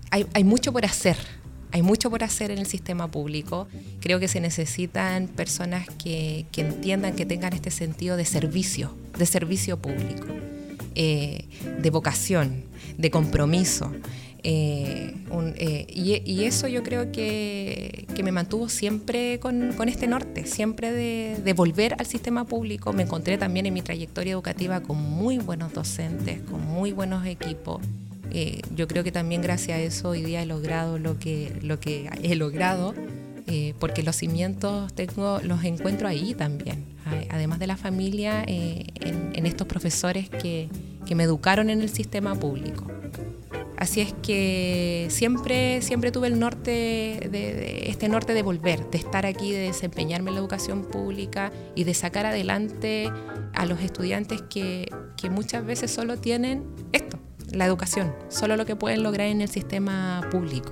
hay 0.10 0.44
mucho 0.44 0.72
por 0.72 0.86
hacer 0.86 1.18
hay 1.72 1.82
mucho 1.82 2.10
por 2.10 2.24
hacer 2.24 2.52
en 2.52 2.58
el 2.58 2.66
sistema 2.66 3.10
público. 3.10 3.68
Creo 4.00 4.20
que 4.20 4.28
se 4.28 4.40
necesitan 4.40 5.28
personas 5.28 5.88
que, 6.04 6.46
entiendan, 6.58 7.16
que 7.16 7.26
tengan 7.26 7.54
este 7.54 7.72
sentido 7.72 8.18
de 8.18 8.26
servicio, 8.26 8.96
de 9.18 9.26
servicio 9.26 9.78
público, 9.78 10.28
eh, 10.96 11.46
de 11.82 11.90
vocación, 11.90 12.64
de 12.98 13.12
compromiso. 13.12 13.92
Eh, 14.42 15.16
eh, 15.58 15.86
y, 16.26 16.44
eso 16.46 16.68
yo 16.70 16.82
creo 16.82 17.12
que, 17.12 18.08
me 18.24 18.32
mantuvo 18.32 18.68
siempre 18.68 19.40
con, 19.40 19.74
este 19.88 20.08
norte, 20.08 20.46
siempre 20.46 20.92
de, 20.92 21.38
de, 21.44 21.54
volver 21.54 21.96
al 22.00 22.06
sistema 22.06 22.46
público. 22.46 22.94
Me 22.94 23.04
encontré 23.04 23.38
también 23.38 23.66
en 23.66 23.74
mi 23.74 23.82
trayectoria 23.82 24.34
educativa 24.34 24.82
con 24.82 24.98
muy 24.98 25.38
buenos 25.38 25.74
docentes, 25.74 26.42
con 26.42 26.66
muy 26.66 26.94
buenos 26.94 27.26
equipos. 27.26 27.82
Eh, 28.32 28.62
yo 28.76 28.88
creo 28.88 29.04
que 29.04 29.12
también 29.12 29.42
gracias 29.42 29.78
a 29.78 29.82
eso 29.82 30.10
hoy 30.10 30.24
día 30.24 30.44
he 30.44 30.46
logrado 30.46 31.00
lo 31.00 31.18
que, 31.18 31.52
lo 31.62 31.80
que 31.80 32.10
he 32.22 32.36
logrado, 32.36 32.94
eh, 33.48 33.74
porque 33.80 34.04
los 34.04 34.16
cimientos 34.16 34.94
tengo, 34.94 35.40
los 35.44 35.64
encuentro 35.64 36.08
ahí 36.08 36.36
también, 36.36 36.86
además 37.30 37.58
de 37.58 37.66
la 37.68 37.78
familia, 37.78 38.44
eh, 38.46 38.86
en, 39.02 39.46
estos 39.46 39.66
profesores 39.66 40.30
que, 40.30 40.70
que, 41.08 41.16
me 41.16 41.24
educaron 41.24 41.72
en 41.72 41.82
el 41.82 41.90
sistema 41.90 42.36
público. 42.36 42.86
Así 43.78 44.02
es 44.02 44.14
que 44.22 45.08
siempre, 45.10 45.82
siempre 45.82 46.12
tuve 46.12 46.28
el 46.28 46.38
norte, 46.38 47.30
de, 47.32 47.86
este 47.88 48.10
norte 48.10 48.34
de 48.34 48.44
volver, 48.44 48.90
de 48.92 48.98
estar 48.98 49.26
aquí, 49.26 49.54
de 49.54 49.60
desempeñarme 49.60 50.30
en 50.30 50.36
la 50.36 50.42
educación 50.42 50.84
pública 50.84 51.54
y 51.76 51.86
de 51.86 51.94
sacar 51.94 52.26
adelante 52.26 53.10
a 53.54 53.66
los 53.66 53.80
estudiantes 53.80 54.42
que, 54.44 54.90
que 55.16 55.30
muchas 55.30 55.66
veces 55.66 55.92
solo 55.92 56.18
tienen 56.18 56.66
esto, 56.92 57.20
la 57.52 57.66
educación, 57.66 58.14
solo 58.30 58.56
lo 58.56 58.66
que 58.66 58.76
pueden 58.76 59.04
lograr 59.04 59.28
en 59.28 59.42
el 59.42 59.50
sistema 59.50 60.22
público. 60.32 60.72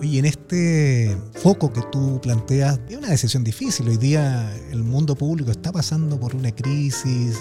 Y 0.00 0.18
en 0.18 0.24
este 0.24 1.16
foco 1.34 1.72
que 1.72 1.80
tú 1.92 2.20
planteas, 2.20 2.80
es 2.88 2.96
una 2.96 3.08
decisión 3.08 3.44
difícil. 3.44 3.88
Hoy 3.88 3.98
día 3.98 4.52
el 4.72 4.82
mundo 4.82 5.14
público 5.14 5.52
está 5.52 5.70
pasando 5.70 6.18
por 6.18 6.34
una 6.34 6.50
crisis. 6.50 7.38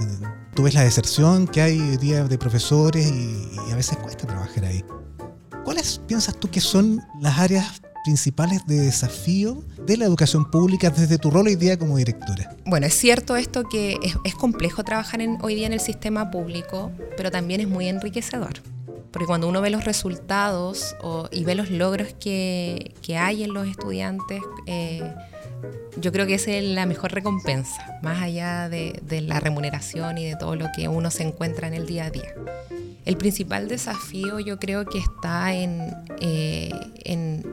Tú 0.53 0.63
ves 0.63 0.75
la 0.75 0.83
deserción 0.83 1.47
que 1.47 1.61
hay 1.61 1.79
hoy 1.79 1.97
día 1.97 2.23
de 2.23 2.37
profesores 2.37 3.07
y, 3.07 3.49
y 3.67 3.71
a 3.71 3.75
veces 3.75 3.97
cuesta 3.97 4.27
trabajar 4.27 4.65
ahí. 4.65 4.85
¿Cuáles 5.63 5.99
piensas 6.07 6.39
tú 6.39 6.51
que 6.51 6.61
son 6.61 7.01
las 7.19 7.39
áreas 7.39 7.81
principales 8.03 8.65
de 8.67 8.79
desafío 8.79 9.63
de 9.85 9.97
la 9.97 10.05
educación 10.05 10.49
pública 10.49 10.89
desde 10.89 11.17
tu 11.17 11.31
rol 11.31 11.47
hoy 11.47 11.55
día 11.55 11.77
como 11.77 11.97
directora? 11.97 12.55
Bueno, 12.65 12.85
es 12.87 12.93
cierto 12.93 13.35
esto 13.35 13.63
que 13.63 13.97
es, 14.23 14.35
complejo 14.35 14.83
trabajar 14.83 15.21
hoy 15.41 15.55
día 15.55 15.67
en 15.67 15.73
el 15.73 15.79
sistema 15.79 16.31
público, 16.31 16.91
pero 17.17 17.31
también 17.31 17.61
es 17.61 17.67
muy 17.67 17.87
enriquecedor. 17.87 18.61
Porque 19.11 19.25
cuando 19.25 19.47
uno 19.49 19.61
ve 19.61 19.69
los 19.69 19.83
resultados 19.83 20.95
y 21.31 21.43
ve 21.43 21.55
los 21.55 21.69
logros 21.69 22.13
que, 22.19 22.93
hay 23.17 23.43
en 23.43 23.53
los 23.53 23.67
estudiantes, 23.67 24.41
eh, 24.67 25.13
yo 25.97 26.11
creo 26.11 26.25
que 26.25 26.35
es 26.35 26.47
la 26.47 26.85
mejor 26.85 27.11
recompensa, 27.11 27.99
más 28.01 28.21
allá 28.21 28.69
de, 28.69 29.01
la 29.21 29.39
remuneración 29.39 30.17
y 30.17 30.25
de 30.25 30.35
todo 30.35 30.55
lo 30.55 30.67
que 30.75 30.87
uno 30.87 31.11
se 31.11 31.23
encuentra 31.23 31.67
en 31.67 31.73
el 31.73 31.85
día 31.85 32.05
a 32.05 32.09
día. 32.09 32.33
El 33.05 33.17
principal 33.17 33.67
desafío 33.67 34.39
yo 34.39 34.59
creo 34.59 34.85
que 34.85 34.99
está 34.99 35.53
en, 35.53 35.93
eh, 36.19 36.71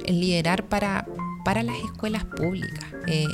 liderar 0.07 0.66
para, 0.66 1.07
para, 1.44 1.62
las 1.62 1.77
escuelas 1.79 2.25
públicas, 2.25 2.85
eh, 3.07 3.27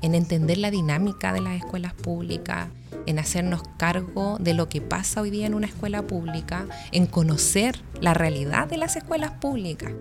en, 0.00 0.14
entender 0.14 0.58
la 0.58 0.70
dinámica 0.70 1.32
de 1.32 1.40
las 1.40 1.56
escuelas 1.56 1.92
públicas, 1.94 2.68
en 3.06 3.18
hacernos 3.18 3.62
cargo 3.78 4.36
de 4.40 4.54
lo 4.54 4.68
que 4.68 4.80
pasa 4.80 5.20
hoy 5.20 5.30
día 5.30 5.46
en 5.46 5.54
una 5.54 5.66
escuela 5.66 6.02
pública, 6.02 6.66
en 6.92 7.06
conocer 7.06 7.80
la 8.00 8.14
realidad 8.14 8.68
de 8.68 8.76
las 8.76 8.96
escuelas 8.96 9.32
públicas. 9.32 9.92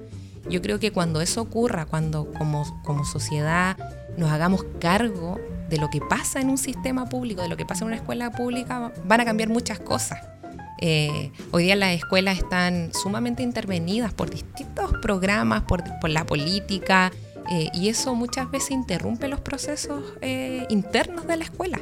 Yo 0.49 0.61
creo 0.61 0.79
que 0.79 0.91
cuando 0.91 1.21
eso 1.21 1.41
ocurra, 1.41 1.85
cuando 1.85 2.31
como, 2.31 2.81
como 2.83 3.05
sociedad 3.05 3.77
nos 4.17 4.31
hagamos 4.31 4.65
cargo 4.79 5.39
de 5.69 5.77
lo 5.77 5.89
que 5.89 6.01
pasa 6.01 6.41
en 6.41 6.49
un 6.49 6.57
sistema 6.57 7.07
público, 7.07 7.41
de 7.41 7.47
lo 7.47 7.57
que 7.57 7.65
pasa 7.65 7.83
en 7.83 7.87
una 7.87 7.95
escuela 7.95 8.31
pública, 8.31 8.91
van 9.05 9.21
a 9.21 9.25
cambiar 9.25 9.49
muchas 9.49 9.79
cosas. 9.79 10.19
Eh, 10.83 11.31
hoy 11.51 11.65
día 11.65 11.75
las 11.75 11.95
escuelas 11.95 12.39
están 12.39 12.91
sumamente 12.91 13.43
intervenidas 13.43 14.13
por 14.13 14.31
distintos 14.31 14.91
programas, 14.99 15.61
por, 15.63 15.83
la 16.09 16.25
política, 16.25 17.11
eh, 17.49 17.69
y 17.73 17.89
eso 17.89 18.15
muchas 18.15 18.51
veces 18.51 18.71
interrumpe 18.71 19.27
los 19.27 19.41
procesos 19.41 20.03
eh, 20.21 20.65
internos 20.69 21.27
de 21.27 21.37
la 21.37 21.43
escuela. 21.43 21.79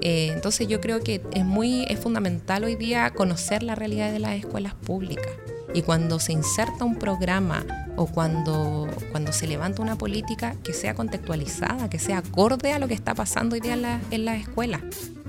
entonces 0.00 0.68
yo 0.68 0.80
creo 0.80 1.00
que 1.00 1.22
es 1.32 1.44
muy 1.44 1.84
es 1.88 1.98
fundamental 1.98 2.64
hoy 2.64 2.76
día 2.76 3.10
conocer 3.10 3.62
la 3.62 3.74
realidad 3.74 4.12
de 4.12 4.18
las 4.18 4.32
escuelas 4.32 4.74
públicas. 4.74 5.32
Y 5.74 5.82
cuando 5.82 6.18
se 6.18 6.32
inserta 6.32 6.84
un 6.84 6.96
programa 6.96 7.64
o 7.96 8.06
cuando, 8.06 8.88
cuando 9.10 9.32
se 9.32 9.46
levanta 9.46 9.82
una 9.82 9.98
política 9.98 10.54
que 10.62 10.72
sea 10.72 10.94
contextualizada, 10.94 11.90
que 11.90 11.98
sea 11.98 12.18
acorde 12.18 12.72
a 12.72 12.78
lo 12.78 12.88
que 12.88 12.94
está 12.94 13.14
pasando 13.14 13.54
hoy 13.54 13.60
día 13.60 13.74
en 13.74 13.82
la, 13.82 14.00
en 14.10 14.28
escuela. 14.28 14.80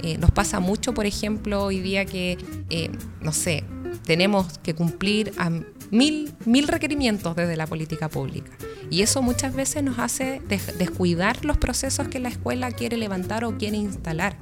Eh, 0.01 0.17
nos 0.17 0.31
pasa 0.31 0.59
mucho, 0.59 0.93
por 0.93 1.05
ejemplo, 1.05 1.63
hoy 1.63 1.79
día 1.79 2.05
que, 2.05 2.37
eh, 2.69 2.89
no 3.21 3.33
sé, 3.33 3.65
tenemos 4.05 4.57
que 4.59 4.75
cumplir 4.75 5.33
a 5.37 5.49
mil, 5.91 6.31
mil 6.45 6.67
requerimientos 6.67 7.35
desde 7.35 7.55
la 7.55 7.67
política 7.67 8.09
pública. 8.09 8.51
Y 8.89 9.01
eso 9.01 9.21
muchas 9.21 9.53
veces 9.53 9.83
nos 9.83 9.99
hace 9.99 10.41
descuidar 10.77 11.45
los 11.45 11.57
procesos 11.57 12.07
que 12.07 12.19
la 12.19 12.29
escuela 12.29 12.71
quiere 12.71 12.97
levantar 12.97 13.45
o 13.45 13.57
quiere 13.57 13.77
instalar. 13.77 14.37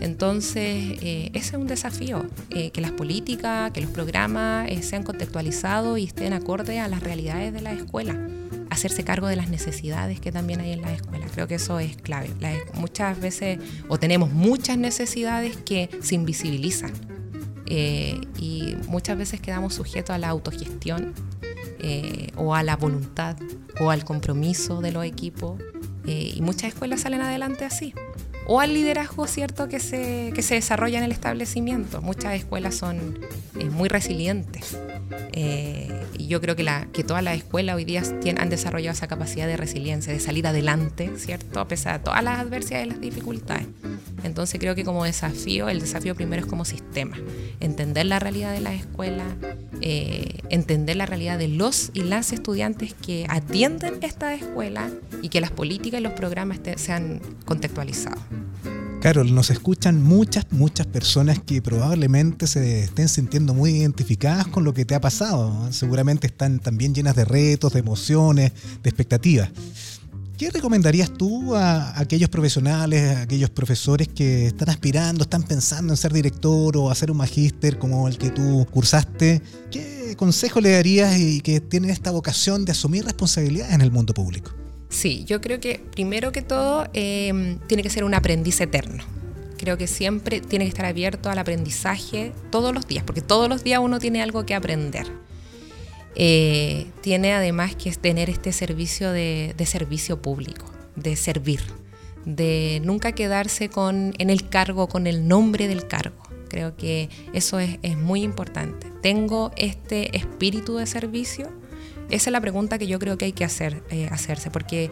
Entonces, 0.00 0.98
eh, 1.00 1.30
ese 1.32 1.50
es 1.50 1.54
un 1.54 1.68
desafío, 1.68 2.26
eh, 2.50 2.70
que 2.70 2.80
las 2.80 2.90
políticas, 2.90 3.70
que 3.70 3.80
los 3.80 3.90
programas 3.90 4.68
eh, 4.68 4.82
sean 4.82 5.04
contextualizados 5.04 5.96
y 5.96 6.04
estén 6.04 6.32
acorde 6.32 6.80
a 6.80 6.88
las 6.88 7.02
realidades 7.02 7.52
de 7.52 7.60
la 7.60 7.72
escuela. 7.72 8.18
hacerse 8.70 9.04
cargo 9.04 9.26
de 9.26 9.36
las 9.36 9.50
necesidades 9.50 10.18
que 10.18 10.32
también 10.32 10.60
hay 10.60 10.72
en 10.72 10.80
la 10.80 10.94
escuela. 10.94 11.26
Creo 11.34 11.46
que 11.46 11.56
eso 11.56 11.78
es 11.78 11.94
clave. 11.98 12.30
muchas 12.72 13.20
veces, 13.20 13.58
o 13.88 13.98
tenemos 13.98 14.32
muchas 14.32 14.78
necesidades 14.78 15.58
que 15.58 15.90
se 16.00 16.14
invisibilizan 16.14 16.90
eh, 17.74 18.20
y 18.36 18.76
muchas 18.88 19.16
veces 19.16 19.40
quedamos 19.40 19.72
sujetos 19.72 20.10
a 20.10 20.18
la 20.18 20.28
autogestión 20.28 21.14
eh, 21.78 22.30
o 22.36 22.54
a 22.54 22.62
la 22.62 22.76
voluntad 22.76 23.38
o 23.80 23.90
al 23.90 24.04
compromiso 24.04 24.82
de 24.82 24.92
los 24.92 25.06
equipos 25.06 25.58
y 26.04 26.42
muchas 26.42 26.64
escuelas 26.64 27.00
salen 27.00 27.22
adelante 27.22 27.64
así. 27.64 27.94
O 28.46 28.60
al 28.60 28.74
liderazgo 28.74 29.26
cierto 29.26 29.68
que 29.68 29.80
se, 29.80 30.32
que 30.34 30.42
se 30.42 30.56
desarrolla 30.56 30.98
en 30.98 31.04
el 31.04 31.12
establecimiento. 31.12 32.02
Muchas 32.02 32.34
escuelas 32.34 32.74
son 32.74 33.20
eh, 33.58 33.64
muy 33.70 33.88
resilientes 33.88 34.76
eh, 35.32 35.88
yo 36.18 36.40
creo 36.40 36.56
que, 36.56 36.62
la, 36.62 36.86
que 36.92 37.04
todas 37.04 37.22
las 37.22 37.36
escuelas 37.36 37.76
hoy 37.76 37.84
día 37.84 38.02
han 38.38 38.48
desarrollado 38.48 38.94
esa 38.94 39.08
capacidad 39.08 39.46
de 39.46 39.56
resiliencia, 39.56 40.12
de 40.12 40.20
salir 40.20 40.46
adelante, 40.46 41.10
¿cierto? 41.16 41.60
A 41.60 41.68
pesar 41.68 41.98
de 41.98 42.04
todas 42.04 42.22
las 42.22 42.40
adversidades 42.40 42.86
y 42.86 42.90
las 42.90 43.00
dificultades. 43.00 43.66
Entonces 44.24 44.60
creo 44.60 44.74
que 44.74 44.84
como 44.84 45.04
desafío, 45.04 45.68
el 45.68 45.80
desafío 45.80 46.14
primero 46.14 46.42
es 46.42 46.48
como 46.48 46.64
sistema, 46.64 47.16
entender 47.60 48.06
la 48.06 48.18
realidad 48.18 48.52
de 48.52 48.60
la 48.60 48.72
escuela, 48.74 49.24
eh, 49.80 50.38
entender 50.48 50.96
la 50.96 51.06
realidad 51.06 51.38
de 51.38 51.48
los 51.48 51.90
y 51.92 52.02
las 52.02 52.32
estudiantes 52.32 52.94
que 52.94 53.26
atienden 53.28 53.98
esta 54.02 54.34
escuela 54.34 54.90
y 55.22 55.28
que 55.28 55.40
las 55.40 55.50
políticas 55.50 56.00
y 56.00 56.02
los 56.02 56.12
programas 56.12 56.60
sean 56.76 57.20
contextualizados. 57.44 58.22
Carol, 59.02 59.34
nos 59.34 59.50
escuchan 59.50 60.00
muchas, 60.00 60.46
muchas 60.52 60.86
personas 60.86 61.40
que 61.44 61.60
probablemente 61.60 62.46
se 62.46 62.84
estén 62.84 63.08
sintiendo 63.08 63.52
muy 63.52 63.70
identificadas 63.70 64.46
con 64.46 64.62
lo 64.62 64.72
que 64.72 64.84
te 64.84 64.94
ha 64.94 65.00
pasado. 65.00 65.72
Seguramente 65.72 66.28
están 66.28 66.60
también 66.60 66.94
llenas 66.94 67.16
de 67.16 67.24
retos, 67.24 67.72
de 67.72 67.80
emociones, 67.80 68.52
de 68.80 68.88
expectativas. 68.88 69.50
¿Qué 70.38 70.50
recomendarías 70.50 71.12
tú 71.12 71.56
a 71.56 71.98
aquellos 71.98 72.30
profesionales, 72.30 73.16
a 73.16 73.22
aquellos 73.22 73.50
profesores 73.50 74.06
que 74.06 74.46
están 74.46 74.70
aspirando, 74.70 75.24
están 75.24 75.42
pensando 75.42 75.92
en 75.92 75.96
ser 75.96 76.12
director 76.12 76.76
o 76.76 76.88
hacer 76.88 77.10
un 77.10 77.16
magíster 77.16 77.80
como 77.80 78.06
el 78.06 78.16
que 78.18 78.30
tú 78.30 78.64
cursaste? 78.70 79.42
¿Qué 79.72 80.14
consejo 80.16 80.60
le 80.60 80.70
darías 80.70 81.18
y 81.18 81.40
que 81.40 81.60
tienen 81.60 81.90
esta 81.90 82.12
vocación 82.12 82.64
de 82.64 82.70
asumir 82.70 83.04
responsabilidades 83.04 83.74
en 83.74 83.80
el 83.80 83.90
mundo 83.90 84.14
público? 84.14 84.61
Sí, 84.92 85.24
yo 85.24 85.40
creo 85.40 85.58
que 85.58 85.80
primero 85.94 86.32
que 86.32 86.42
todo 86.42 86.86
em, 86.92 87.58
tiene 87.66 87.82
que 87.82 87.88
ser 87.88 88.04
un 88.04 88.12
aprendiz 88.12 88.60
eterno. 88.60 89.02
Creo 89.56 89.78
que 89.78 89.86
siempre 89.86 90.40
tiene 90.40 90.66
que 90.66 90.68
estar 90.68 90.84
abierto 90.84 91.30
al 91.30 91.38
aprendizaje 91.38 92.32
todos 92.50 92.74
los 92.74 92.86
días, 92.86 93.02
porque 93.02 93.22
todos 93.22 93.48
los 93.48 93.64
días 93.64 93.80
uno 93.82 93.98
tiene 93.98 94.22
algo 94.22 94.44
que 94.44 94.54
aprender. 94.54 95.06
Eh, 96.14 96.88
tiene 97.00 97.32
además 97.32 97.74
que 97.74 97.90
tener 97.92 98.28
este 98.28 98.52
servicio 98.52 99.12
de, 99.12 99.54
servicio 99.64 100.20
público, 100.20 100.70
de 100.94 101.16
servir, 101.16 101.60
de 102.26 102.82
nunca 102.84 103.12
quedarse 103.12 103.70
con, 103.70 104.12
en 104.18 104.28
el 104.28 104.50
cargo, 104.50 104.88
con 104.88 105.06
el 105.06 105.26
nombre 105.26 105.68
del 105.68 105.86
cargo. 105.86 106.22
Creo 106.50 106.76
que 106.76 107.08
eso 107.32 107.58
es, 107.58 107.96
muy 107.96 108.22
importante. 108.22 108.88
¿Tengo 109.00 109.52
este 109.56 110.14
espíritu 110.18 110.76
de 110.76 110.86
servicio? 110.86 111.61
Esa 112.12 112.28
es 112.28 112.32
la 112.32 112.42
pregunta 112.42 112.76
que 112.76 112.86
yo 112.86 112.98
creo 112.98 113.16
que 113.16 113.24
hay 113.24 113.32
que 113.32 113.42
hacer, 113.42 113.82
eh, 113.90 114.06
hacerse, 114.12 114.50
porque 114.50 114.90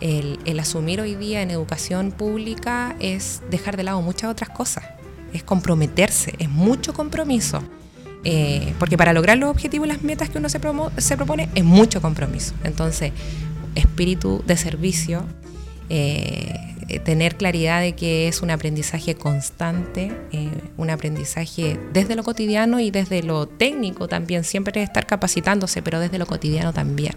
el, 0.00 0.60
asumir 0.60 1.00
hoy 1.00 1.16
día 1.16 1.42
en 1.42 1.50
educación 1.50 2.12
pública 2.12 2.94
es 3.00 3.42
dejar 3.50 3.76
de 3.76 3.82
lado 3.82 4.00
muchas 4.00 4.30
otras 4.30 4.48
cosas, 4.48 4.84
es 5.32 5.42
comprometerse, 5.42 6.34
es 6.38 6.48
mucho 6.48 6.94
compromiso. 6.94 7.62
Eh, 8.22 8.74
porque 8.78 8.96
para 8.96 9.12
lograr 9.12 9.38
los 9.38 9.50
objetivos 9.50 9.88
y 9.88 9.90
las 9.90 10.04
metas 10.04 10.30
que 10.30 10.38
uno 10.38 10.48
se, 10.48 10.60
se 10.98 11.16
propone 11.16 11.48
es 11.56 11.64
mucho 11.64 12.00
compromiso. 12.00 12.54
Entonces, 12.62 13.10
espíritu 13.74 14.44
de 14.46 14.56
servicio, 14.56 15.24
eh, 15.88 16.76
tener 17.04 17.36
claridad 17.36 17.80
de 17.80 17.92
que 17.94 18.28
es 18.28 18.42
un 18.42 18.50
aprendizaje 18.50 19.14
constante, 19.14 20.12
un 20.76 20.90
aprendizaje 20.90 21.78
desde 21.92 22.14
lo 22.16 22.22
cotidiano 22.22 22.80
y 22.80 22.90
desde 22.90 23.22
lo 23.22 23.46
técnico 23.46 24.08
también, 24.08 24.44
siempre 24.44 24.82
estar 24.82 25.06
capacitándose, 25.06 25.82
pero 25.82 26.00
desde 26.00 26.18
lo 26.18 26.26
cotidiano 26.26 26.72
también. 26.72 27.14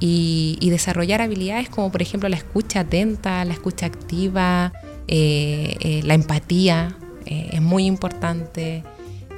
Y, 0.00 0.68
desarrollar 0.70 1.22
habilidades 1.22 1.68
como 1.68 1.90
por 1.90 2.02
ejemplo 2.02 2.28
la 2.28 2.36
escucha 2.36 2.80
atenta, 2.80 3.44
la 3.44 3.52
escucha 3.52 3.86
activa, 3.86 4.72
eh, 5.08 5.76
eh, 5.80 6.02
la 6.04 6.14
empatía, 6.14 6.96
eh, 7.26 7.50
es 7.52 7.62
muy 7.62 7.86
importante, 7.86 8.84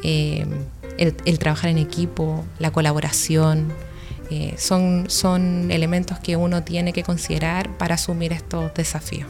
el, 0.02 1.38
trabajar 1.38 1.70
en 1.70 1.78
equipo, 1.78 2.44
la 2.58 2.70
colaboración, 2.72 3.72
son, 4.56 5.04
son 5.08 5.70
elementos 5.70 6.18
que 6.18 6.36
uno 6.36 6.62
tiene 6.62 6.92
que 6.92 7.02
considerar 7.02 7.76
para 7.78 7.94
asumir 7.94 8.32
estos 8.32 8.72
desafíos. 8.74 9.28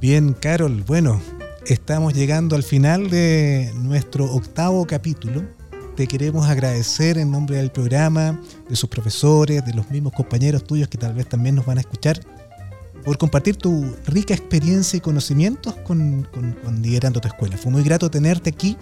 Bien, 0.00 0.34
Carol, 0.34 0.82
bueno, 0.86 1.20
estamos 1.66 2.12
llegando 2.12 2.54
al 2.54 2.62
final 2.62 3.08
de 3.10 3.72
nuestro 3.76 4.26
octavo 4.26 4.86
capítulo. 4.86 5.42
Te 5.96 6.06
queremos 6.06 6.46
agradecer 6.46 7.16
en 7.16 7.30
nombre 7.30 7.56
del 7.56 7.70
programa, 7.70 8.38
de 8.68 8.76
sus 8.76 8.90
profesores, 8.90 9.64
de 9.64 9.72
los 9.72 9.90
mismos 9.90 10.12
compañeros 10.12 10.64
tuyos 10.64 10.88
que 10.88 10.98
tal 10.98 11.14
vez 11.14 11.26
también 11.26 11.54
nos 11.54 11.64
van 11.64 11.78
a 11.78 11.80
escuchar, 11.80 12.20
por 13.04 13.16
compartir 13.16 13.56
tu 13.56 13.96
rica 14.06 14.34
experiencia 14.34 14.98
y 14.98 15.00
conocimientos 15.00 15.74
con, 15.76 16.28
con, 16.32 16.82
Liderando 16.82 17.20
tu 17.20 17.28
Escuela. 17.28 17.56
Fue 17.56 17.72
muy 17.72 17.82
grato 17.82 18.10
tenerte 18.10 18.50
aquí 18.50 18.76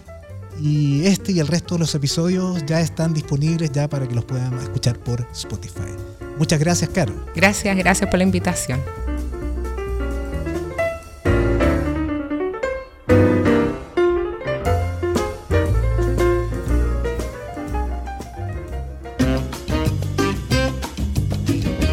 y 0.61 1.07
este 1.07 1.33
y 1.33 1.41
el 1.41 1.47
resto 1.47 1.75
de 1.75 1.81
los 1.81 1.95
episodios 1.95 2.65
ya 2.67 2.81
están 2.81 3.13
disponibles 3.15 3.73
ya 3.73 3.89
para 3.89 4.07
que 4.07 4.15
los 4.15 4.25
puedan 4.25 4.59
escuchar 4.59 4.99
por 4.99 5.27
Spotify. 5.33 5.93
Muchas 6.39 6.59
gracias, 6.59 6.91
Carol. 6.91 7.25
Gracias, 7.35 7.77
gracias 7.77 8.11
por 8.11 8.19
la 8.19 8.25
invitación. 8.25 8.81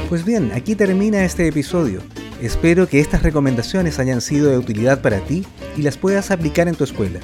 Pues 0.10 0.26
bien, 0.26 0.52
aquí 0.54 0.76
termina 0.76 1.24
este 1.24 1.48
episodio. 1.48 2.02
Espero 2.42 2.88
que 2.88 3.00
estas 3.00 3.24
recomendaciones 3.24 3.98
hayan 3.98 4.20
sido 4.20 4.50
de 4.50 4.58
utilidad 4.58 5.02
para 5.02 5.20
ti 5.22 5.46
y 5.78 5.84
las 5.84 5.98
puedas 5.98 6.32
aplicar 6.32 6.68
en 6.68 6.76
tu 6.76 6.84
escuela. 6.84 7.20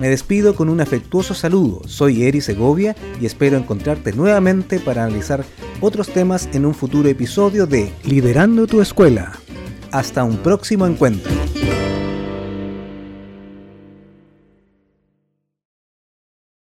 Me 0.00 0.08
despido 0.08 0.54
con 0.54 0.70
un 0.70 0.80
afectuoso 0.80 1.34
saludo. 1.34 1.82
Soy 1.86 2.24
Eri 2.24 2.40
Segovia 2.40 2.96
y 3.20 3.26
espero 3.26 3.58
encontrarte 3.58 4.14
nuevamente 4.14 4.80
para 4.80 5.04
analizar 5.04 5.44
otros 5.82 6.08
temas 6.08 6.48
en 6.54 6.64
un 6.64 6.74
futuro 6.74 7.06
episodio 7.10 7.66
de 7.66 7.92
Liderando 8.04 8.66
tu 8.66 8.80
escuela. 8.80 9.38
Hasta 9.92 10.24
un 10.24 10.38
próximo 10.38 10.86
encuentro. 10.86 11.30